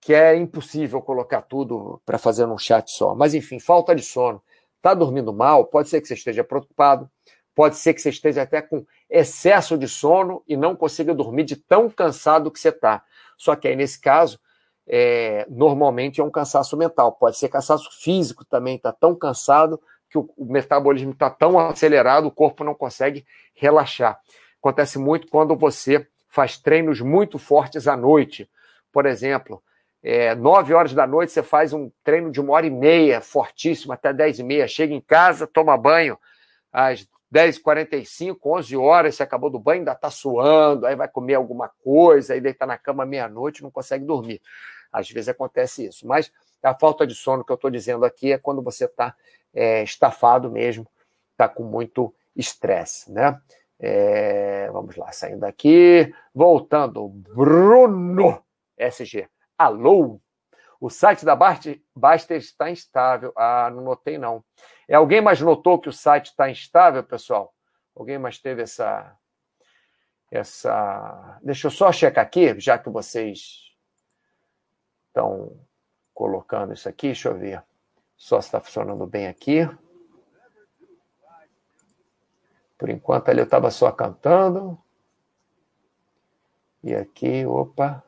[0.05, 3.15] que é impossível colocar tudo para fazer num chat só.
[3.15, 4.43] Mas enfim, falta de sono.
[4.77, 5.65] Está dormindo mal?
[5.65, 7.11] Pode ser que você esteja preocupado,
[7.55, 11.55] Pode ser que você esteja até com excesso de sono e não consiga dormir de
[11.55, 13.05] tão cansado que você está.
[13.39, 14.41] Só que aí, nesse caso,
[14.87, 17.13] é, normalmente é um cansaço mental.
[17.13, 22.27] Pode ser cansaço físico também, está tão cansado que o, o metabolismo está tão acelerado,
[22.27, 24.19] o corpo não consegue relaxar.
[24.59, 28.51] Acontece muito quando você faz treinos muito fortes à noite.
[28.93, 29.63] Por exemplo,
[30.07, 33.95] é, 9 horas da noite você faz um treino de uma hora e meia, fortíssimo,
[33.95, 34.69] até 10 e meia.
[34.69, 36.19] Chega em casa, toma banho
[36.71, 41.71] às 10h45, 11 horas, você acabou do banho, ainda está suando, aí vai comer alguma
[41.83, 44.43] coisa, aí deita na cama meia-noite, não consegue dormir.
[44.93, 46.07] Às vezes acontece isso.
[46.07, 46.31] Mas
[46.63, 49.17] a falta de sono que eu estou dizendo aqui é quando você está
[49.55, 50.87] é, estafado mesmo,
[51.33, 53.41] está com muito estresse, né?
[53.81, 57.09] É, vamos lá, saindo daqui, voltando.
[57.09, 58.45] Bruno
[58.77, 59.29] SG.
[59.57, 60.21] Alô?
[60.81, 63.33] O site da Baster está instável.
[63.37, 64.45] Ah, não notei não.
[64.87, 67.55] É, alguém mais notou que o site está instável, pessoal?
[67.97, 69.17] Alguém mais teve essa.
[70.31, 71.41] essa.
[71.43, 73.73] Deixa eu só checar aqui, já que vocês
[75.07, 75.59] estão
[76.13, 77.09] colocando isso aqui.
[77.09, 77.63] Deixa eu ver.
[78.17, 79.69] Só se está funcionando bem aqui.
[82.77, 84.79] Por enquanto ali eu estava só cantando.
[86.83, 88.05] E aqui, opa.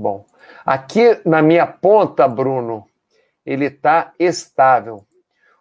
[0.00, 0.24] Bom,
[0.64, 2.88] aqui na minha ponta, Bruno,
[3.44, 5.04] ele está estável.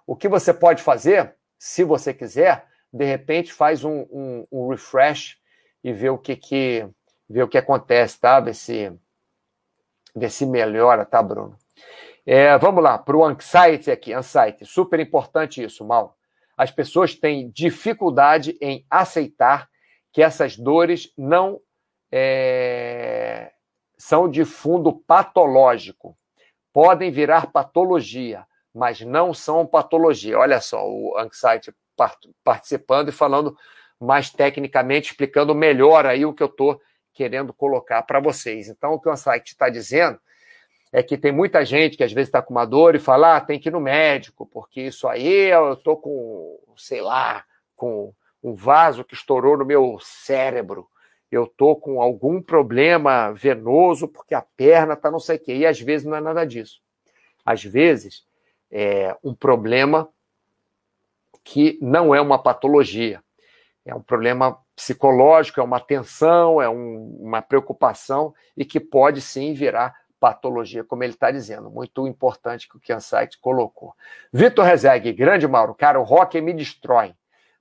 [0.06, 5.40] O que você pode fazer, se você quiser, de repente faz um, um, um refresh
[5.84, 6.88] e vê o que, que
[7.28, 8.40] vê o que acontece, tá?
[8.40, 8.94] Ver se,
[10.16, 11.58] ver se melhora, tá, Bruno?
[12.24, 16.16] É, vamos lá, para o anxiety aqui, anxiety, super importante isso, Mal.
[16.56, 19.68] As pessoas têm dificuldade em aceitar
[20.14, 21.60] que essas dores não
[22.12, 23.17] é,
[23.98, 26.18] são de fundo patológico.
[26.72, 28.46] Podem virar patologia
[28.78, 30.38] mas não são patologia.
[30.38, 31.74] Olha só, o Anxiety
[32.44, 33.58] participando e falando
[34.00, 36.80] mais tecnicamente, explicando melhor aí o que eu estou
[37.12, 38.70] querendo colocar para vocês.
[38.70, 40.20] Então, o que o Anxiety está dizendo
[40.94, 43.42] é que tem muita gente que às vezes está com uma dor e fala, ah,
[43.42, 47.44] tem que ir no médico, porque isso aí eu estou com, sei lá,
[47.76, 50.88] com um vaso que estourou no meu cérebro,
[51.32, 55.56] eu estou com algum problema venoso porque a perna está não sei o quê.
[55.56, 56.82] E às vezes não é nada disso.
[57.46, 58.26] Às vezes
[58.72, 60.10] é, um problema
[61.44, 63.24] que não é uma patologia.
[63.86, 69.54] É um problema psicológico, é uma tensão, é um, uma preocupação e que pode sim
[69.54, 71.70] virar patologia, como ele está dizendo.
[71.70, 73.94] Muito importante que o Kiansight colocou.
[74.32, 77.14] Vitor Rezegue, grande Mauro, cara, o rock me destrói.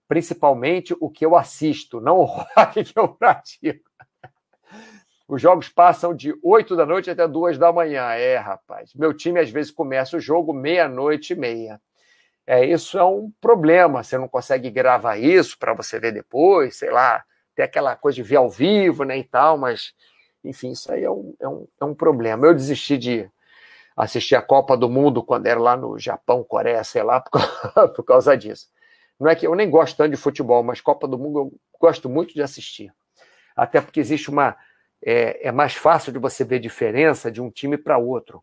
[0.09, 3.91] Principalmente o que eu assisto, não o rock que eu pratico.
[5.29, 8.13] Os jogos passam de 8 da noite até 2 da manhã.
[8.13, 8.95] É, rapaz.
[8.95, 11.81] Meu time às vezes começa o jogo meia-noite e meia.
[12.47, 14.05] É, isso é um problema.
[14.05, 17.25] Você não consegue gravar isso para você ver depois, sei lá,
[17.57, 19.95] tem aquela coisa de ver ao vivo, né, e tal, mas,
[20.45, 22.47] enfim, isso aí é um, é um, é um problema.
[22.47, 23.31] Eu desisti de
[23.97, 27.89] assistir a Copa do Mundo quando era lá no Japão, Coreia, sei lá, por causa,
[27.95, 28.69] por causa disso.
[29.19, 32.09] Não é que eu nem gosto tanto de futebol, mas Copa do Mundo eu gosto
[32.09, 32.93] muito de assistir.
[33.55, 34.57] Até porque existe uma
[35.05, 38.43] é, é mais fácil de você ver diferença de um time para outro.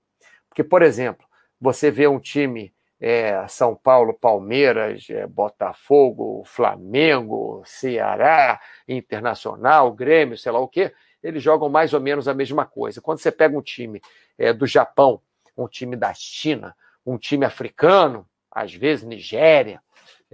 [0.50, 1.26] Porque, por exemplo,
[1.60, 10.52] você vê um time é, São Paulo, Palmeiras, é, Botafogo, Flamengo, Ceará, Internacional, Grêmio, sei
[10.52, 13.02] lá o quê, eles jogam mais ou menos a mesma coisa.
[13.02, 14.02] Quando você pega um time
[14.38, 15.22] é, do Japão,
[15.58, 19.82] um time da China, um time africano, às vezes Nigéria,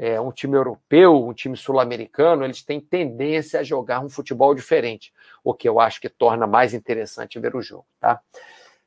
[0.02, 5.14] é, um time europeu, um time sul-americano, eles têm tendência a jogar um futebol diferente,
[5.44, 8.22] o que eu acho que torna mais interessante ver o jogo, tá?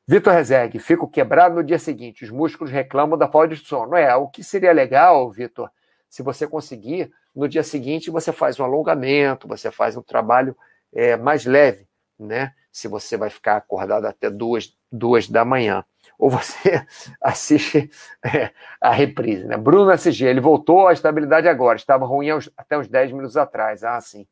[0.09, 3.95] Vitor Rezegue, fico quebrado no dia seguinte, os músculos reclamam da falta de sono.
[3.95, 5.71] É, o que seria legal, Vitor,
[6.09, 10.57] se você conseguir, no dia seguinte você faz um alongamento, você faz um trabalho
[10.95, 11.87] é, mais leve,
[12.19, 12.55] né?
[12.73, 15.85] Se você vai ficar acordado até duas, duas da manhã
[16.23, 16.87] ou você
[17.21, 17.91] assiste
[18.25, 19.45] é, a reprise.
[19.45, 19.57] Né?
[19.57, 23.83] Bruno SG, ele voltou à estabilidade agora, estava ruim até uns 10 minutos atrás.
[23.83, 24.25] Ah, sim.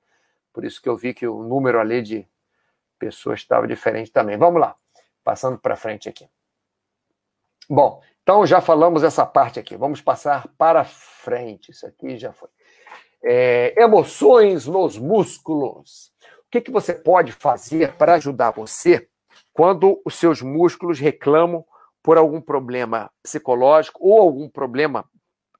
[0.52, 2.28] Por isso que eu vi que o número ali de
[2.96, 4.36] pessoas estava diferente também.
[4.36, 4.76] Vamos lá,
[5.24, 6.28] passando para frente aqui.
[7.68, 9.76] Bom, então já falamos essa parte aqui.
[9.76, 11.72] Vamos passar para frente.
[11.72, 12.50] Isso aqui já foi.
[13.20, 16.12] É, emoções nos músculos.
[16.46, 19.08] O que, que você pode fazer para ajudar você
[19.52, 21.64] quando os seus músculos reclamam
[22.02, 25.04] por algum problema psicológico ou algum problema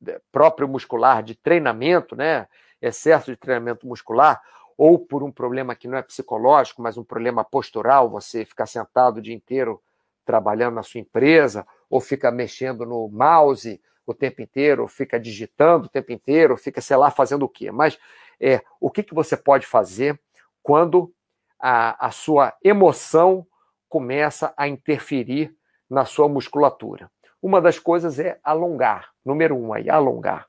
[0.01, 2.47] né, próprio muscular de treinamento, né?
[2.80, 4.41] Excesso de treinamento muscular,
[4.76, 9.18] ou por um problema que não é psicológico, mas um problema postural, você ficar sentado
[9.18, 9.82] o dia inteiro
[10.24, 15.84] trabalhando na sua empresa, ou fica mexendo no mouse o tempo inteiro, ou fica digitando
[15.84, 17.70] o tempo inteiro, ou fica, sei lá, fazendo o quê.
[17.70, 17.99] Mas
[18.41, 20.18] é, o que, que você pode fazer
[20.62, 21.12] quando
[21.59, 23.47] a, a sua emoção
[23.86, 25.55] começa a interferir
[25.91, 27.11] na sua musculatura?
[27.43, 29.11] Uma das coisas é alongar.
[29.24, 30.47] Número um aí, alongar.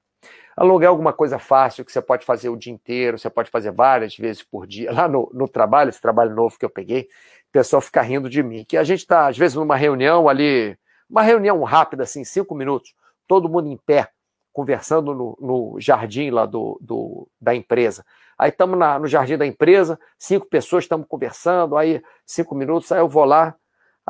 [0.56, 3.72] Alongar é alguma coisa fácil que você pode fazer o dia inteiro, você pode fazer
[3.72, 4.92] várias vezes por dia.
[4.92, 7.04] Lá no, no trabalho, esse trabalho novo que eu peguei,
[7.50, 8.66] o pessoal fica rindo de mim.
[8.68, 10.78] Que a gente está, às vezes, numa reunião ali,
[11.10, 12.94] uma reunião rápida, assim, cinco minutos,
[13.28, 14.10] todo mundo em pé,
[14.54, 18.06] conversando no, no jardim lá do, do da empresa.
[18.38, 23.08] Aí estamos no jardim da empresa, cinco pessoas estamos conversando, aí cinco minutos, aí eu
[23.08, 23.56] vou lá,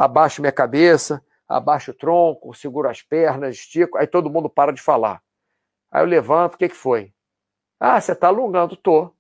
[0.04, 4.82] abaixo minha cabeça, abaixo o tronco, seguro as pernas, estico, aí todo mundo para de
[4.82, 5.22] falar.
[5.92, 7.14] Aí eu levanto, o que, que foi?
[7.80, 9.14] Ah, você está alongando, tô.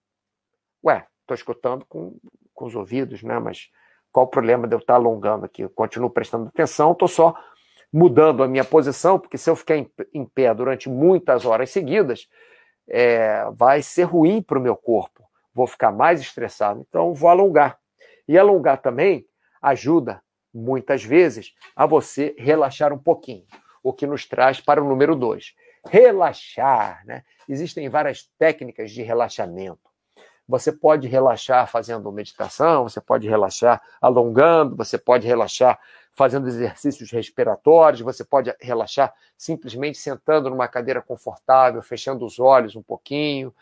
[0.83, 2.17] Ué, estou escutando com,
[2.53, 3.37] com os ouvidos, né?
[3.37, 3.69] Mas
[4.11, 5.61] qual o problema de eu estar tá alongando aqui?
[5.61, 7.35] Eu continuo prestando atenção, estou só
[7.93, 12.27] mudando a minha posição, porque se eu ficar em, em pé durante muitas horas seguidas,
[12.89, 15.29] é, vai ser ruim para o meu corpo.
[15.53, 16.83] Vou ficar mais estressado.
[16.87, 17.77] Então, vou alongar.
[18.27, 19.27] E alongar também
[19.61, 20.23] ajuda,
[20.53, 23.45] muitas vezes, a você relaxar um pouquinho.
[23.83, 25.55] O que nos traz para o número dois
[25.89, 27.03] relaxar.
[27.05, 27.23] Né?
[27.47, 29.79] Existem várias técnicas de relaxamento.
[30.47, 35.79] Você pode relaxar fazendo meditação, você pode relaxar alongando, você pode relaxar
[36.11, 42.81] fazendo exercícios respiratórios, você pode relaxar simplesmente sentando numa cadeira confortável, fechando os olhos um
[42.81, 43.53] pouquinho.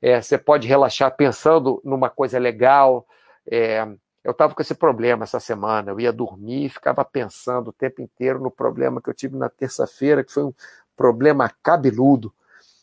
[0.00, 3.06] É, você pode relaxar pensando numa coisa legal.
[3.50, 3.86] É,
[4.28, 5.90] eu estava com esse problema essa semana.
[5.90, 9.48] Eu ia dormir e ficava pensando o tempo inteiro no problema que eu tive na
[9.48, 10.52] terça-feira, que foi um,
[10.98, 12.34] problema cabeludo.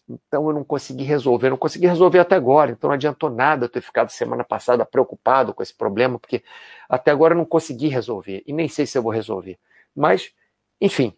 [0.08, 2.72] Então eu não consegui resolver, não consegui resolver até agora.
[2.72, 6.42] Então não adiantou nada eu ter ficado semana passada preocupado com esse problema, porque
[6.88, 9.60] até agora eu não consegui resolver e nem sei se eu vou resolver.
[9.96, 10.32] Mas,
[10.80, 11.14] enfim,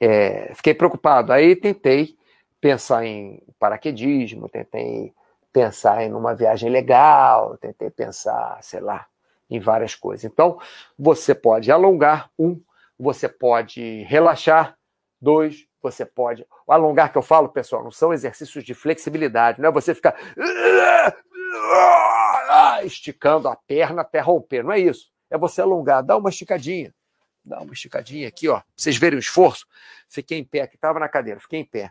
[0.00, 1.32] é, fiquei preocupado.
[1.32, 2.16] Aí tentei
[2.60, 5.14] pensar em paraquedismo, tentei
[5.58, 9.08] pensar em uma viagem legal, tentei pensar, sei lá,
[9.50, 10.24] em várias coisas.
[10.24, 10.60] Então,
[10.96, 12.62] você pode alongar, um,
[12.96, 14.78] você pode relaxar,
[15.20, 16.46] dois, você pode.
[16.64, 20.14] O alongar que eu falo, pessoal, não são exercícios de flexibilidade, não é você ficar
[22.84, 25.10] esticando a perna até romper, não é isso.
[25.28, 26.94] É você alongar, dá uma esticadinha,
[27.44, 28.62] dá uma esticadinha aqui, ó.
[28.76, 29.66] Vocês verem o esforço?
[30.08, 31.90] Fiquei em pé, que estava na cadeira, fiquei em pé.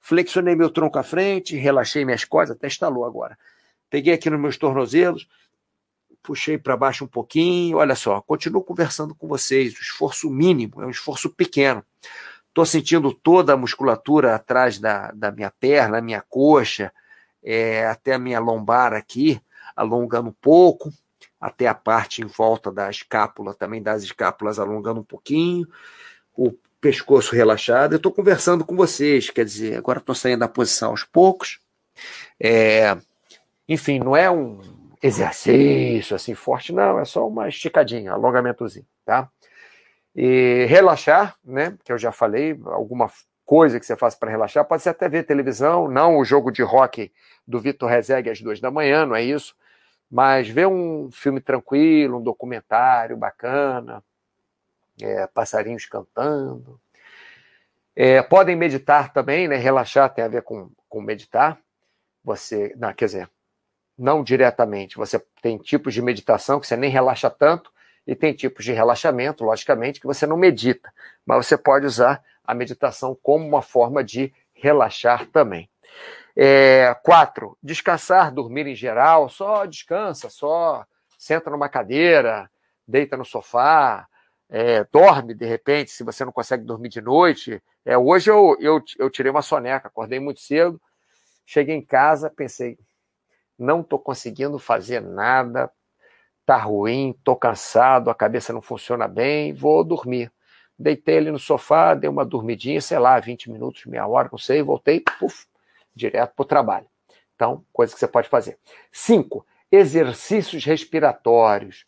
[0.00, 3.38] Flexionei meu tronco à frente, relaxei minhas costas, até estalou agora.
[3.88, 5.28] Peguei aqui nos meus tornozelos,
[6.22, 7.78] puxei para baixo um pouquinho.
[7.78, 9.74] Olha só, continuo conversando com vocês.
[9.74, 11.84] O esforço mínimo é um esforço pequeno.
[12.48, 16.92] Estou sentindo toda a musculatura atrás da, da minha perna, minha coxa,
[17.42, 19.40] é, até a minha lombar aqui,
[19.76, 20.92] alongando um pouco,
[21.40, 25.68] até a parte em volta da escápula, também das escápulas alongando um pouquinho,
[26.36, 27.92] o pescoço relaxado.
[27.92, 31.60] Eu estou conversando com vocês, quer dizer, agora estou saindo da posição aos poucos.
[32.40, 32.96] É,
[33.68, 34.60] enfim, não é um
[35.02, 39.28] exercício assim forte, não, é só uma esticadinha, alongamentozinho, tá?
[40.14, 41.76] E relaxar, né?
[41.84, 43.10] Que eu já falei, alguma
[43.44, 44.64] coisa que você faça para relaxar.
[44.64, 47.12] Pode ser até ver televisão, não o jogo de rock
[47.46, 49.54] do Vitor Rezegue às duas da manhã, não é isso.
[50.10, 54.02] Mas ver um filme tranquilo, um documentário bacana,
[55.02, 56.80] é, passarinhos cantando.
[57.94, 59.56] É, podem meditar também, né?
[59.56, 61.58] Relaxar tem a ver com, com meditar.
[62.24, 63.30] Você, não, quer dizer,
[63.98, 64.96] não diretamente.
[64.96, 67.70] Você tem tipos de meditação que você nem relaxa tanto,
[68.06, 70.92] e tem tipos de relaxamento, logicamente, que você não medita,
[71.24, 75.68] mas você pode usar a meditação como uma forma de relaxar também.
[76.36, 80.84] É, quatro, descansar, dormir em geral, só descansa, só
[81.18, 82.50] senta numa cadeira,
[82.86, 84.08] deita no sofá,
[84.50, 87.62] é, dorme de repente, se você não consegue dormir de noite.
[87.84, 90.80] É, hoje eu, eu, eu tirei uma soneca, acordei muito cedo,
[91.46, 92.76] cheguei em casa, pensei,
[93.56, 95.70] não estou conseguindo fazer nada,
[96.44, 100.32] tá ruim, tô cansado, a cabeça não funciona bem, vou dormir.
[100.76, 104.62] Deitei ali no sofá, dei uma dormidinha, sei lá, 20 minutos, meia hora, não sei,
[104.62, 105.46] voltei, puf,
[105.94, 106.86] direto para o trabalho.
[107.36, 108.58] Então, coisa que você pode fazer.
[108.90, 111.84] Cinco, exercícios respiratórios.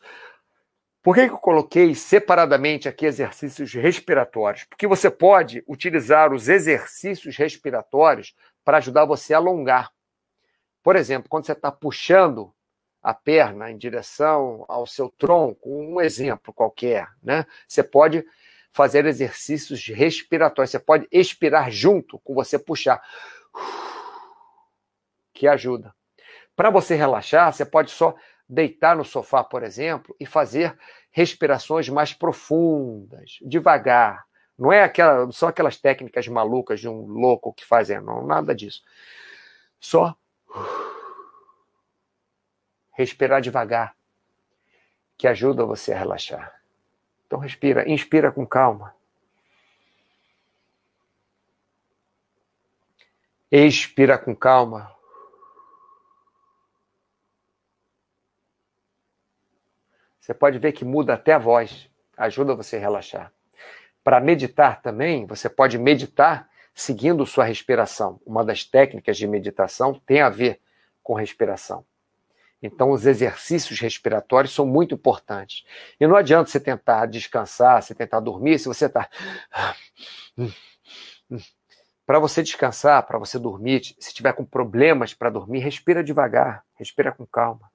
[1.03, 4.65] Por que, que eu coloquei separadamente aqui exercícios respiratórios?
[4.65, 9.91] Porque você pode utilizar os exercícios respiratórios para ajudar você a alongar.
[10.81, 12.55] Por exemplo, quando você está puxando
[13.03, 17.47] a perna em direção ao seu tronco, um exemplo qualquer, né?
[17.67, 18.25] Você pode
[18.73, 23.03] fazer exercícios respiratórios, você pode expirar junto com você puxar,
[25.35, 25.93] que ajuda.
[26.55, 28.15] Para você relaxar, você pode só
[28.53, 30.79] deitar no sofá, por exemplo, e fazer
[31.11, 34.27] respirações mais profundas, devagar.
[34.59, 38.85] Não é aquela, só aquelas técnicas malucas de um louco que fazem, não, nada disso.
[39.81, 40.15] Só
[42.93, 43.97] respirar devagar,
[45.17, 46.61] que ajuda você a relaxar.
[47.27, 48.95] Então respira, inspira com calma.
[53.51, 54.95] Expira com calma.
[60.23, 63.33] Você pode ver que muda até a voz, ajuda você a relaxar.
[64.05, 68.21] Para meditar também, você pode meditar seguindo sua respiração.
[68.25, 70.61] Uma das técnicas de meditação tem a ver
[71.03, 71.85] com respiração.
[72.63, 75.65] Então, os exercícios respiratórios são muito importantes.
[75.99, 79.11] E não adianta você tentar descansar, você tentar dormir, se você está.
[82.07, 87.11] Para você descansar, para você dormir, se tiver com problemas para dormir, respira devagar, respira
[87.11, 87.72] com calma.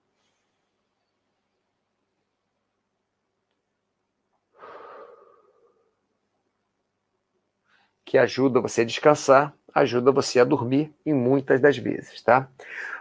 [8.08, 12.50] Que ajuda você a descansar, ajuda você a dormir em muitas das vezes, tá?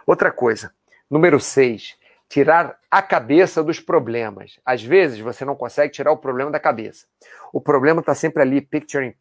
[0.05, 0.73] Outra coisa,
[1.09, 1.95] Número 6.
[2.27, 4.59] Tirar a cabeça dos problemas.
[4.65, 7.05] Às vezes você não consegue tirar o problema da cabeça.
[7.53, 9.13] O problema está sempre ali, picture in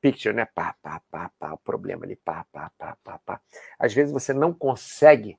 [0.00, 0.46] picture, né?
[0.54, 3.40] Pá, pá, pá, pá, o problema ali, pá, pá, pá, pá, pá.
[3.78, 5.38] Às vezes você não consegue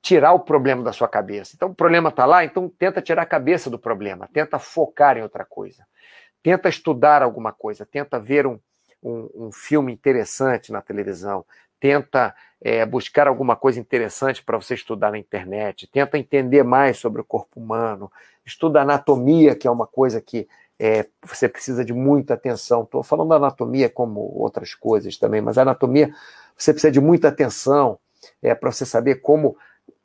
[0.00, 1.56] tirar o problema da sua cabeça.
[1.56, 5.22] Então o problema está lá, então tenta tirar a cabeça do problema, tenta focar em
[5.22, 5.84] outra coisa,
[6.40, 8.58] tenta estudar alguma coisa, tenta ver um,
[9.02, 11.44] um, um filme interessante na televisão,
[11.78, 17.22] tenta é, buscar alguma coisa interessante para você estudar na internet, tenta entender mais sobre
[17.22, 18.12] o corpo humano,
[18.44, 20.46] estuda anatomia, que é uma coisa que
[20.78, 22.82] é, você precisa de muita atenção.
[22.82, 26.14] Estou falando anatomia como outras coisas também, mas anatomia
[26.56, 27.98] você precisa de muita atenção
[28.42, 29.56] é, para você saber como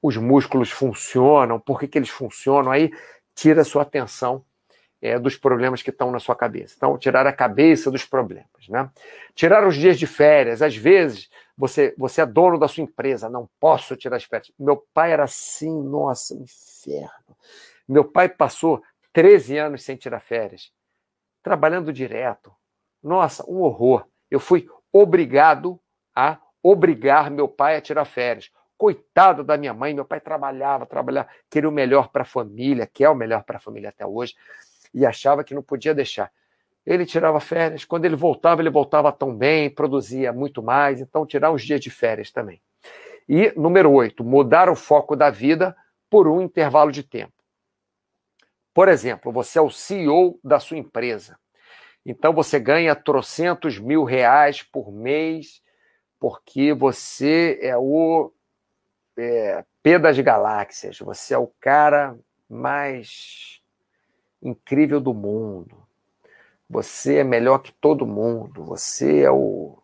[0.01, 2.71] os músculos funcionam, por que, que eles funcionam.
[2.71, 2.91] Aí
[3.33, 4.43] tira a sua atenção
[5.05, 6.73] é, dos problemas que estão na sua cabeça.
[6.75, 8.67] Então, tirar a cabeça dos problemas.
[8.67, 8.89] Né?
[9.35, 10.63] Tirar os dias de férias.
[10.63, 14.51] Às vezes, você, você é dono da sua empresa, não posso tirar as férias.
[14.57, 17.37] Meu pai era assim, nossa, inferno.
[17.87, 18.81] Meu pai passou
[19.13, 20.71] 13 anos sem tirar férias,
[21.43, 22.51] trabalhando direto.
[23.03, 24.07] Nossa, um horror.
[24.31, 25.79] Eu fui obrigado
[26.15, 28.49] a obrigar meu pai a tirar férias.
[28.75, 33.07] Coitado da minha mãe, meu pai trabalhava, trabalhava, queria o melhor para a família, quer
[33.09, 34.33] o melhor para a família até hoje
[34.93, 36.31] e achava que não podia deixar.
[36.85, 41.51] Ele tirava férias, quando ele voltava, ele voltava tão bem, produzia muito mais, então tirar
[41.51, 42.61] uns dias de férias também.
[43.27, 45.75] E número oito, mudar o foco da vida
[46.09, 47.33] por um intervalo de tempo.
[48.73, 51.39] Por exemplo, você é o CEO da sua empresa.
[52.05, 55.63] Então você ganha trocentos mil reais por mês,
[56.19, 58.31] porque você é o
[59.17, 62.15] é, P das galáxias, você é o cara
[62.47, 63.54] mais
[64.45, 65.75] incrível do mundo.
[66.69, 68.63] Você é melhor que todo mundo.
[68.63, 69.77] Você é o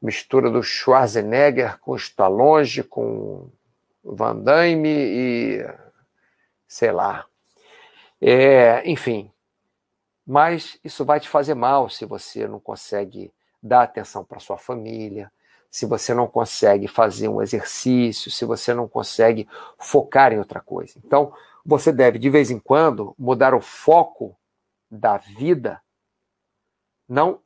[0.00, 3.50] mistura do Schwarzenegger com Stallone, com
[4.02, 5.66] Van Damme e
[6.66, 7.26] sei lá.
[8.20, 9.30] É, enfim,
[10.26, 13.32] mas isso vai te fazer mal se você não consegue
[13.62, 15.32] dar atenção para sua família,
[15.70, 19.48] se você não consegue fazer um exercício, se você não consegue
[19.78, 20.94] focar em outra coisa.
[21.04, 21.32] Então,
[21.64, 24.36] você deve, de vez em quando, mudar o foco
[24.90, 25.80] da vida.
[27.08, 27.40] Não,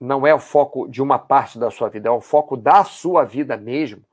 [0.00, 3.24] não é o foco de uma parte da sua vida, é o foco da sua
[3.24, 4.04] vida mesmo,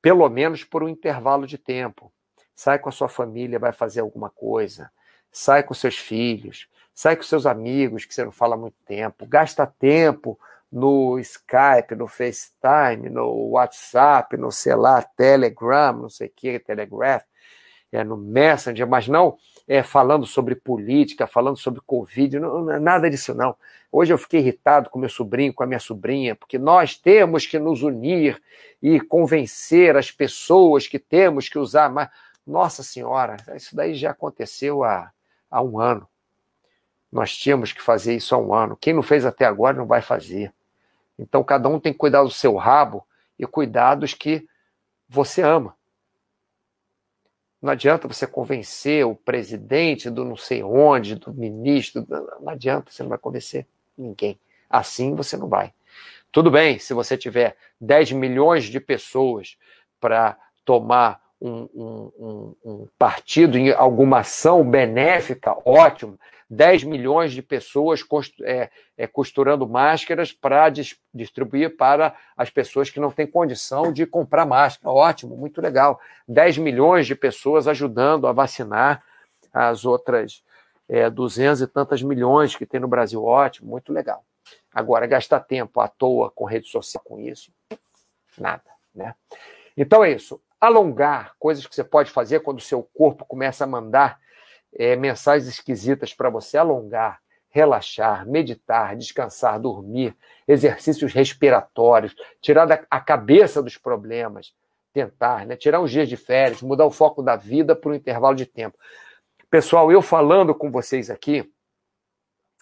[0.00, 2.12] pelo menos por um intervalo de tempo.
[2.54, 4.90] Sai com a sua família, vai fazer alguma coisa.
[5.30, 9.26] Sai com seus filhos, sai com seus amigos que você não fala há muito tempo.
[9.26, 10.38] Gasta tempo
[10.72, 17.24] no Skype, no FaceTime, no WhatsApp, no sei lá, Telegram, não sei o que, Telegraph
[17.92, 23.10] é, no Messenger, mas não é, falando sobre política, falando sobre Covid, não, é nada
[23.10, 23.56] disso não.
[23.90, 27.58] Hoje eu fiquei irritado com meu sobrinho, com a minha sobrinha, porque nós temos que
[27.58, 28.40] nos unir
[28.82, 32.08] e convencer as pessoas que temos que usar mais.
[32.46, 35.10] Nossa Senhora, isso daí já aconteceu há,
[35.50, 36.06] há um ano.
[37.10, 38.76] Nós tínhamos que fazer isso há um ano.
[38.76, 40.52] Quem não fez até agora não vai fazer.
[41.18, 43.04] Então cada um tem que cuidar do seu rabo
[43.38, 44.46] e cuidar dos que
[45.08, 45.75] você ama.
[47.60, 53.02] Não adianta você convencer o presidente do não sei onde, do ministro, não adianta, você
[53.02, 54.38] não vai convencer ninguém.
[54.68, 55.72] Assim você não vai.
[56.30, 59.56] Tudo bem, se você tiver 10 milhões de pessoas
[59.98, 66.18] para tomar um, um, um, partido em alguma ação benéfica, ótimo.
[66.48, 68.04] 10 milhões de pessoas
[68.42, 74.06] é, é, costurando máscaras para dis distribuir para as pessoas que não têm condição de
[74.06, 74.92] comprar máscara.
[74.94, 76.00] Ótimo, muito legal.
[76.28, 79.02] 10 milhões de pessoas ajudando a vacinar
[79.52, 80.44] as outras
[80.88, 83.24] é, 200 e tantas milhões que tem no Brasil.
[83.24, 84.24] Ótimo, muito legal.
[84.72, 87.50] Agora, gastar tempo à toa com rede social com isso,
[88.38, 88.62] nada,
[88.94, 89.14] né?
[89.76, 90.40] Então é isso.
[90.60, 94.20] Alongar, coisas que você pode fazer quando o seu corpo começa a mandar
[94.78, 96.58] é, mensagens esquisitas para você.
[96.58, 100.14] Alongar, relaxar, meditar, descansar, dormir,
[100.46, 104.54] exercícios respiratórios, tirar a cabeça dos problemas,
[104.92, 105.56] tentar, né?
[105.56, 108.78] Tirar uns dias de férias, mudar o foco da vida por um intervalo de tempo.
[109.50, 111.50] Pessoal, eu falando com vocês aqui,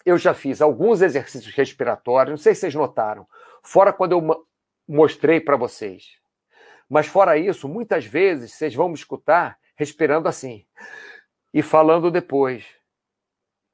[0.05, 3.27] eu já fiz alguns exercícios respiratórios, não sei se vocês notaram,
[3.63, 4.47] fora quando eu
[4.87, 6.19] mostrei para vocês.
[6.87, 10.65] Mas fora isso, muitas vezes vocês vão me escutar respirando assim
[11.55, 12.65] e falando depois.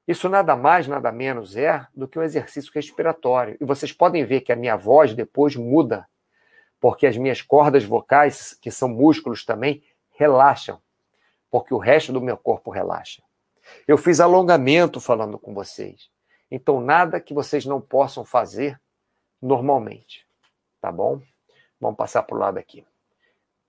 [0.07, 3.57] Isso nada mais, nada menos é do que um exercício respiratório.
[3.59, 6.07] E vocês podem ver que a minha voz depois muda,
[6.79, 10.79] porque as minhas cordas vocais, que são músculos também, relaxam,
[11.49, 13.23] porque o resto do meu corpo relaxa.
[13.88, 16.07] Eu fiz alongamento falando com vocês.
[16.51, 18.79] Então, nada que vocês não possam fazer
[19.41, 20.27] normalmente.
[20.79, 21.19] Tá bom?
[21.79, 22.86] Vamos passar para o lado aqui.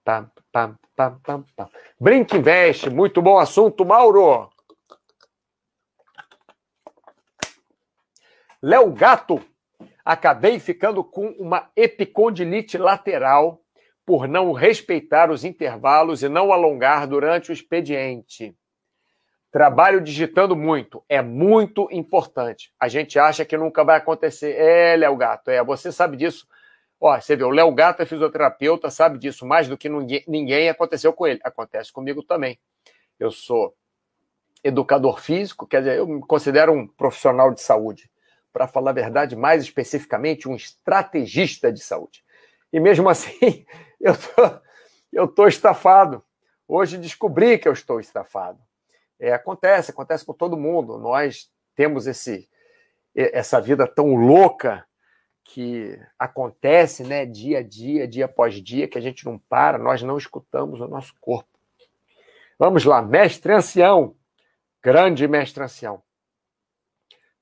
[0.05, 1.71] Pam, pam, pam, pam, pam.
[2.01, 4.51] Brinque Investe, muito bom assunto, Mauro.
[8.61, 9.41] Léo Gato,
[10.05, 13.61] acabei ficando com uma epicondilite lateral
[14.05, 18.57] por não respeitar os intervalos e não alongar durante o expediente.
[19.53, 21.05] Trabalho digitando muito.
[21.09, 22.73] É muito importante.
[22.81, 24.57] A gente acha que nunca vai acontecer.
[24.57, 25.63] É, Léo Gato, é.
[25.63, 26.47] Você sabe disso.
[27.05, 29.89] Ó, você vê, o Léo Gato é fisioterapeuta, sabe disso mais do que
[30.29, 31.41] ninguém, aconteceu com ele.
[31.43, 32.61] Acontece comigo também.
[33.19, 33.75] Eu sou
[34.63, 38.09] educador físico, quer dizer, eu me considero um profissional de saúde.
[38.53, 42.25] Para falar a verdade, mais especificamente, um estrategista de saúde.
[42.73, 43.67] E mesmo assim,
[44.01, 44.61] eu tô,
[45.13, 46.25] eu tô estafado.
[46.69, 48.61] Hoje descobri que eu estou estafado.
[49.19, 50.99] É, acontece, acontece com todo mundo.
[50.99, 52.49] Nós temos esse,
[53.13, 54.87] essa vida tão louca
[55.45, 60.03] que acontece, né, dia a dia, dia após dia, que a gente não para, nós
[60.03, 61.49] não escutamos o nosso corpo.
[62.59, 64.15] Vamos lá, mestre ancião,
[64.83, 66.03] grande mestre ancião.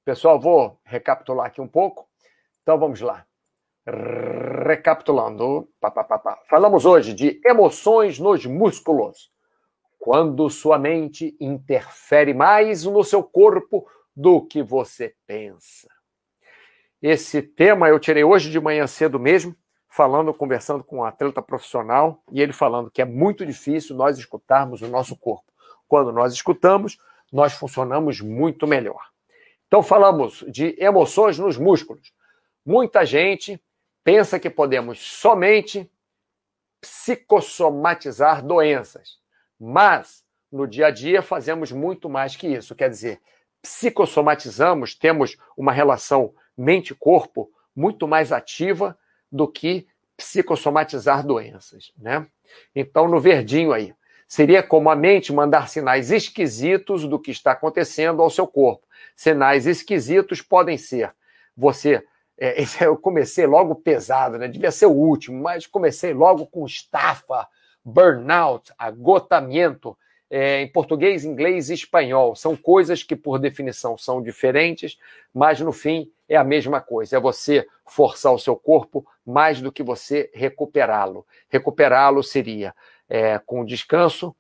[0.05, 2.09] Pessoal, vou recapitular aqui um pouco.
[2.63, 3.27] Então vamos lá.
[4.67, 9.31] Recapitulando, pá, pá, pá, falamos hoje de emoções nos músculos
[9.99, 13.87] quando sua mente interfere mais no seu corpo
[14.17, 15.89] do que você pensa.
[17.03, 19.57] Esse tema eu tirei hoje de manhã cedo mesmo,
[19.89, 24.83] falando, conversando com um atleta profissional, e ele falando que é muito difícil nós escutarmos
[24.83, 25.51] o nosso corpo.
[25.89, 26.99] Quando nós escutamos,
[27.33, 29.09] nós funcionamos muito melhor.
[29.67, 32.13] Então, falamos de emoções nos músculos.
[32.67, 33.61] Muita gente
[34.05, 35.91] pensa que podemos somente
[36.81, 39.19] psicossomatizar doenças.
[39.59, 42.75] Mas, no dia a dia, fazemos muito mais que isso.
[42.75, 43.21] Quer dizer,
[43.63, 48.97] psicossomatizamos, temos uma relação mente-corpo muito mais ativa
[49.31, 49.87] do que
[50.17, 52.27] psicossomatizar doenças, né?
[52.75, 53.95] Então, no verdinho aí,
[54.27, 58.87] seria como a mente mandar sinais esquisitos do que está acontecendo ao seu corpo.
[59.17, 61.15] Sinais esquisitos podem ser
[61.57, 62.05] você
[62.41, 64.49] é, eu comecei logo pesado, né?
[64.49, 67.47] Devia ser o último, mas comecei logo com estafa,
[67.85, 69.97] burnout, agotamento,
[70.31, 72.37] é, em português, inglês e espanhol.
[72.37, 74.97] São coisas que, por definição, são diferentes,
[75.35, 77.17] mas no fim é a mesma coisa.
[77.17, 81.27] É você forçar o seu corpo mais do que você recuperá-lo.
[81.49, 82.75] Recuperá-lo seria
[83.09, 84.35] é, com descanso,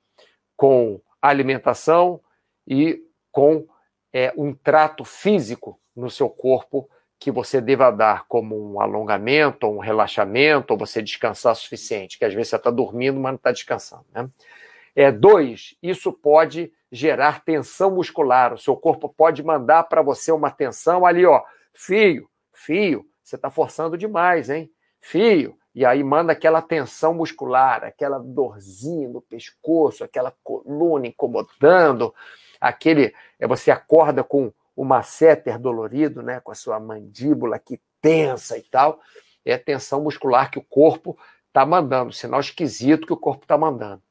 [0.56, 2.20] com alimentação
[2.66, 3.66] e com
[4.12, 6.88] é, um trato físico no seu corpo
[7.18, 12.18] que você deva dar como um alongamento, ou um relaxamento, ou você descansar o suficiente,
[12.18, 14.06] que às vezes você está dormindo, mas não está descansando.
[14.10, 14.26] Né?
[15.00, 18.52] É, dois, isso pode gerar tensão muscular.
[18.52, 21.42] O seu corpo pode mandar para você uma tensão ali, ó,
[21.72, 24.70] fio, fio, você está forçando demais, hein?
[25.00, 25.56] Fio.
[25.74, 32.14] E aí manda aquela tensão muscular, aquela dorzinha no pescoço, aquela coluna incomodando,
[32.60, 33.14] aquele.
[33.38, 38.62] É, você acorda com o masseter dolorido, né, com a sua mandíbula aqui tensa e
[38.64, 39.00] tal,
[39.46, 44.02] é tensão muscular que o corpo está mandando, sinal esquisito que o corpo está mandando.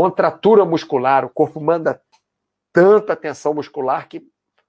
[0.00, 2.00] Contratura muscular, o corpo manda
[2.72, 4.26] tanta tensão muscular que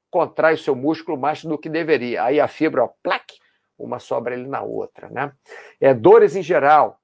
[0.10, 2.26] contrai o seu músculo mais do que deveria.
[2.26, 3.38] Aí a fibra, ó, plaque,
[3.80, 5.32] uma sobra ele na outra, né?
[5.80, 7.00] É, dores em geral,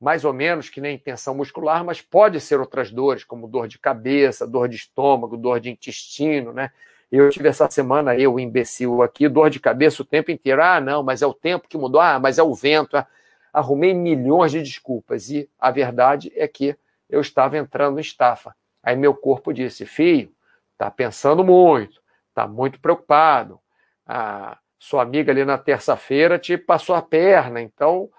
[0.00, 3.80] mais ou menos que nem tensão muscular, mas pode ser outras dores, como dor de
[3.80, 6.70] cabeça, dor de estômago, dor de intestino, né?
[7.10, 10.62] Eu tive essa semana, eu, imbecil aqui, dor de cabeça o tempo inteiro.
[10.62, 12.00] Ah, não, mas é o tempo que mudou.
[12.00, 12.96] Ah, mas é o vento.
[12.96, 13.08] Ah,
[13.52, 15.30] arrumei milhões de desculpas.
[15.30, 16.76] E a verdade é que
[17.12, 18.56] eu estava entrando em estafa.
[18.82, 20.32] Aí meu corpo disse, filho,
[20.78, 22.00] tá pensando muito,
[22.34, 23.60] tá muito preocupado.
[24.06, 28.10] A sua amiga ali na terça-feira te passou a perna, então,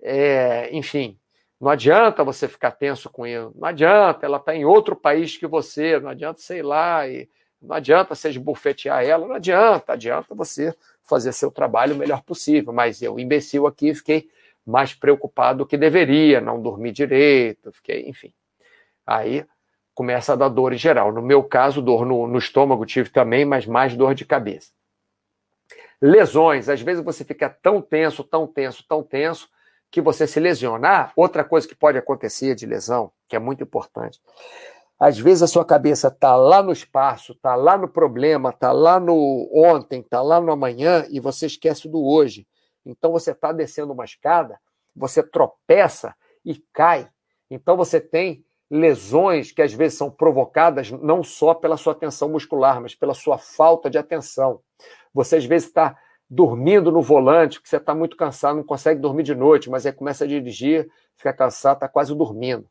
[0.00, 1.18] é, enfim,
[1.60, 5.46] não adianta você ficar tenso com ele, não adianta, ela está em outro país que
[5.46, 7.28] você, não adianta, sei lá, e
[7.60, 12.72] não adianta você esbufetear ela, não adianta, adianta você fazer seu trabalho o melhor possível.
[12.72, 14.28] Mas eu, imbecil aqui, fiquei
[14.66, 18.32] mais preocupado do que deveria, não dormi direito, fiquei, enfim.
[19.06, 19.46] Aí
[19.94, 21.12] começa a dar dor em geral.
[21.12, 24.70] No meu caso, dor no, no estômago tive também, mas mais dor de cabeça.
[26.02, 29.48] Lesões, às vezes você fica tão tenso, tão tenso, tão tenso,
[29.90, 30.88] que você se lesiona.
[30.88, 34.20] Ah, outra coisa que pode acontecer de lesão, que é muito importante.
[34.98, 38.98] Às vezes a sua cabeça está lá no espaço, está lá no problema, está lá
[38.98, 42.46] no ontem, está lá no amanhã e você esquece do hoje.
[42.86, 44.58] Então você está descendo uma escada,
[44.94, 46.14] você tropeça
[46.44, 47.10] e cai.
[47.50, 52.80] Então você tem lesões que às vezes são provocadas não só pela sua tensão muscular,
[52.80, 54.60] mas pela sua falta de atenção.
[55.12, 55.96] Você às vezes está
[56.28, 59.92] dormindo no volante, porque você está muito cansado, não consegue dormir de noite, mas aí
[59.92, 62.68] começa a dirigir, fica cansado, está quase dormindo.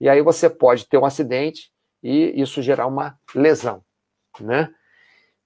[0.00, 3.82] E aí você pode ter um acidente e isso gerar uma lesão,
[4.40, 4.72] né?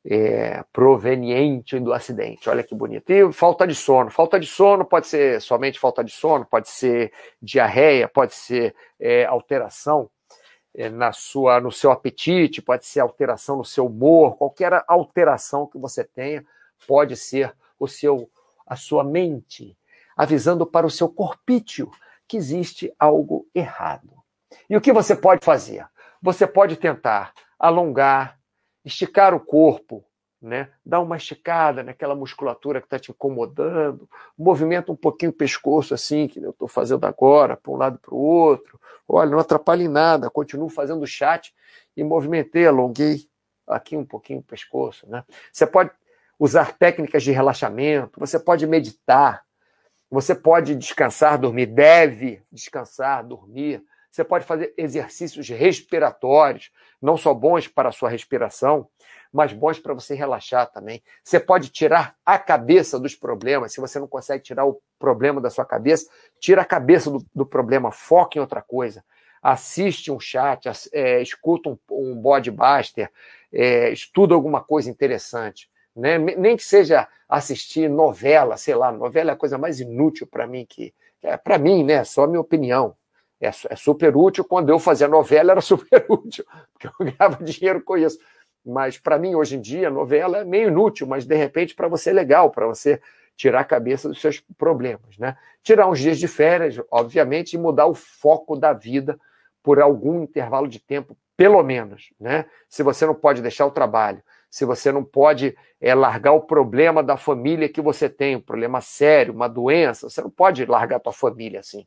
[0.05, 2.50] É, proveniente do acidente.
[2.50, 3.09] Olha que bonito.
[3.11, 4.11] E falta de sono.
[4.11, 9.24] Falta de sono pode ser somente falta de sono, pode ser diarreia, pode ser é,
[9.24, 10.11] alteração
[10.74, 15.78] é, na sua, no seu apetite, pode ser alteração no seu humor, qualquer alteração que
[15.78, 16.44] você tenha
[16.86, 18.28] pode ser o seu,
[18.66, 19.76] a sua mente
[20.16, 21.90] avisando para o seu corpício
[22.26, 24.11] que existe algo errado.
[24.68, 25.86] E o que você pode fazer?
[26.20, 28.38] Você pode tentar alongar,
[28.85, 30.05] esticar o corpo,
[30.41, 30.70] né?
[30.85, 36.26] Dar uma esticada naquela musculatura que está te incomodando, movimenta um pouquinho o pescoço assim,
[36.26, 38.80] que eu estou fazendo agora, para um lado e para o outro.
[39.09, 41.55] Olha, não atrapalhe nada, continuo fazendo o chat
[41.97, 43.26] e movimentei, alonguei
[43.66, 45.24] aqui um pouquinho o pescoço, né?
[45.53, 45.91] Você pode
[46.39, 49.45] usar técnicas de relaxamento, você pode meditar,
[50.11, 53.83] você pode descansar, dormir, deve descansar, dormir.
[54.12, 58.86] Você pode fazer exercícios respiratórios, não só bons para a sua respiração,
[59.32, 61.02] mas bons para você relaxar também.
[61.24, 63.72] Você pode tirar a cabeça dos problemas.
[63.72, 67.46] Se você não consegue tirar o problema da sua cabeça, tira a cabeça do, do
[67.46, 69.02] problema, foca em outra coisa.
[69.42, 73.10] Assiste um chat, é, escuta um, um bodybuster,
[73.50, 75.70] é, estuda alguma coisa interessante.
[75.96, 76.18] Né?
[76.18, 80.66] Nem que seja assistir novela, sei lá, novela é a coisa mais inútil para mim
[80.68, 80.92] que.
[81.22, 82.04] É, para mim, né?
[82.04, 82.94] Só a minha opinião.
[83.43, 84.45] É, é super útil.
[84.45, 88.18] Quando eu fazia novela, era super útil, porque eu ganhava dinheiro com isso.
[88.64, 92.11] Mas para mim, hoje em dia, novela é meio inútil, mas de repente para você
[92.11, 93.03] é legal, para você
[93.36, 95.18] tirar a cabeça dos seus problemas.
[95.18, 95.36] Né?
[95.64, 99.18] Tirar uns dias de férias, obviamente, e mudar o foco da vida
[99.61, 102.12] por algum intervalo de tempo, pelo menos.
[102.20, 102.45] Né?
[102.68, 107.03] Se você não pode deixar o trabalho, se você não pode é, largar o problema
[107.03, 111.01] da família que você tem, um problema sério, uma doença, você não pode largar a
[111.01, 111.84] tua família assim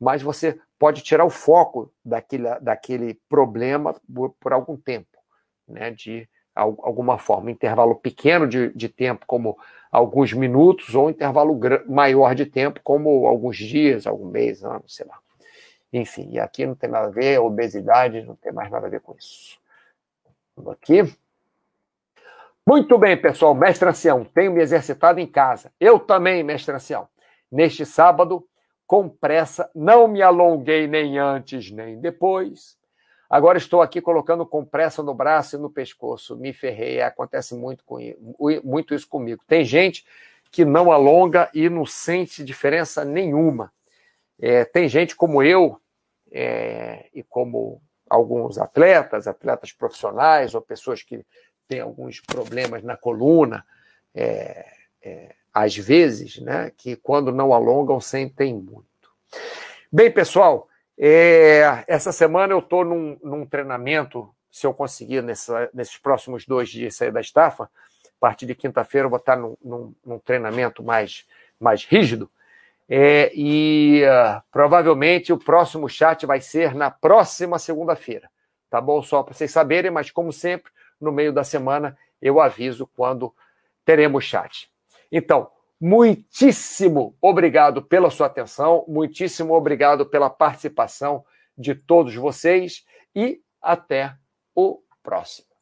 [0.00, 5.18] mas você pode tirar o foco daquele, daquele problema por, por algum tempo,
[5.66, 5.90] né?
[5.90, 9.58] de alguma forma, intervalo pequeno de, de tempo, como
[9.90, 15.18] alguns minutos, ou intervalo maior de tempo, como alguns dias, algum mês, anos, sei lá.
[15.92, 19.00] Enfim, e aqui não tem nada a ver, obesidade não tem mais nada a ver
[19.00, 19.58] com isso.
[20.56, 21.02] Vamos aqui.
[22.66, 25.70] Muito bem, pessoal, mestre ancião, tenho me exercitado em casa.
[25.78, 27.06] Eu também, mestre ancião.
[27.50, 28.46] Neste sábado,
[28.86, 32.76] com pressa, não me alonguei nem antes nem depois.
[33.28, 36.36] Agora estou aqui colocando compressa no braço e no pescoço.
[36.36, 37.98] Me ferrei, acontece muito, com,
[38.62, 39.42] muito isso comigo.
[39.46, 40.04] Tem gente
[40.50, 43.72] que não alonga e não sente diferença nenhuma.
[44.40, 45.80] É, tem gente como eu
[46.30, 51.24] é, e como alguns atletas, atletas profissionais ou pessoas que
[51.66, 53.64] têm alguns problemas na coluna,
[54.14, 54.66] é,
[55.02, 58.84] é às vezes, né, que quando não alongam sentem muito.
[59.90, 65.96] Bem, pessoal, é, essa semana eu estou num, num, treinamento, se eu conseguir nessa, nesses
[65.96, 67.68] próximos dois dias sair da estafa, a
[68.18, 71.24] partir de quinta-feira eu vou estar num, num, num, treinamento mais,
[71.60, 72.28] mais rígido,
[72.88, 78.28] é, e uh, provavelmente o próximo chat vai ser na próxima segunda-feira,
[78.68, 79.02] tá bom?
[79.02, 83.32] Só para vocês saberem, mas como sempre, no meio da semana eu aviso quando
[83.84, 84.68] teremos chat.
[85.16, 85.50] Então,
[85.86, 91.24] Muitíssimo obrigado pela sua atenção, muitíssimo obrigado pela participação
[91.58, 94.16] de todos vocês e até
[94.54, 95.53] o próximo.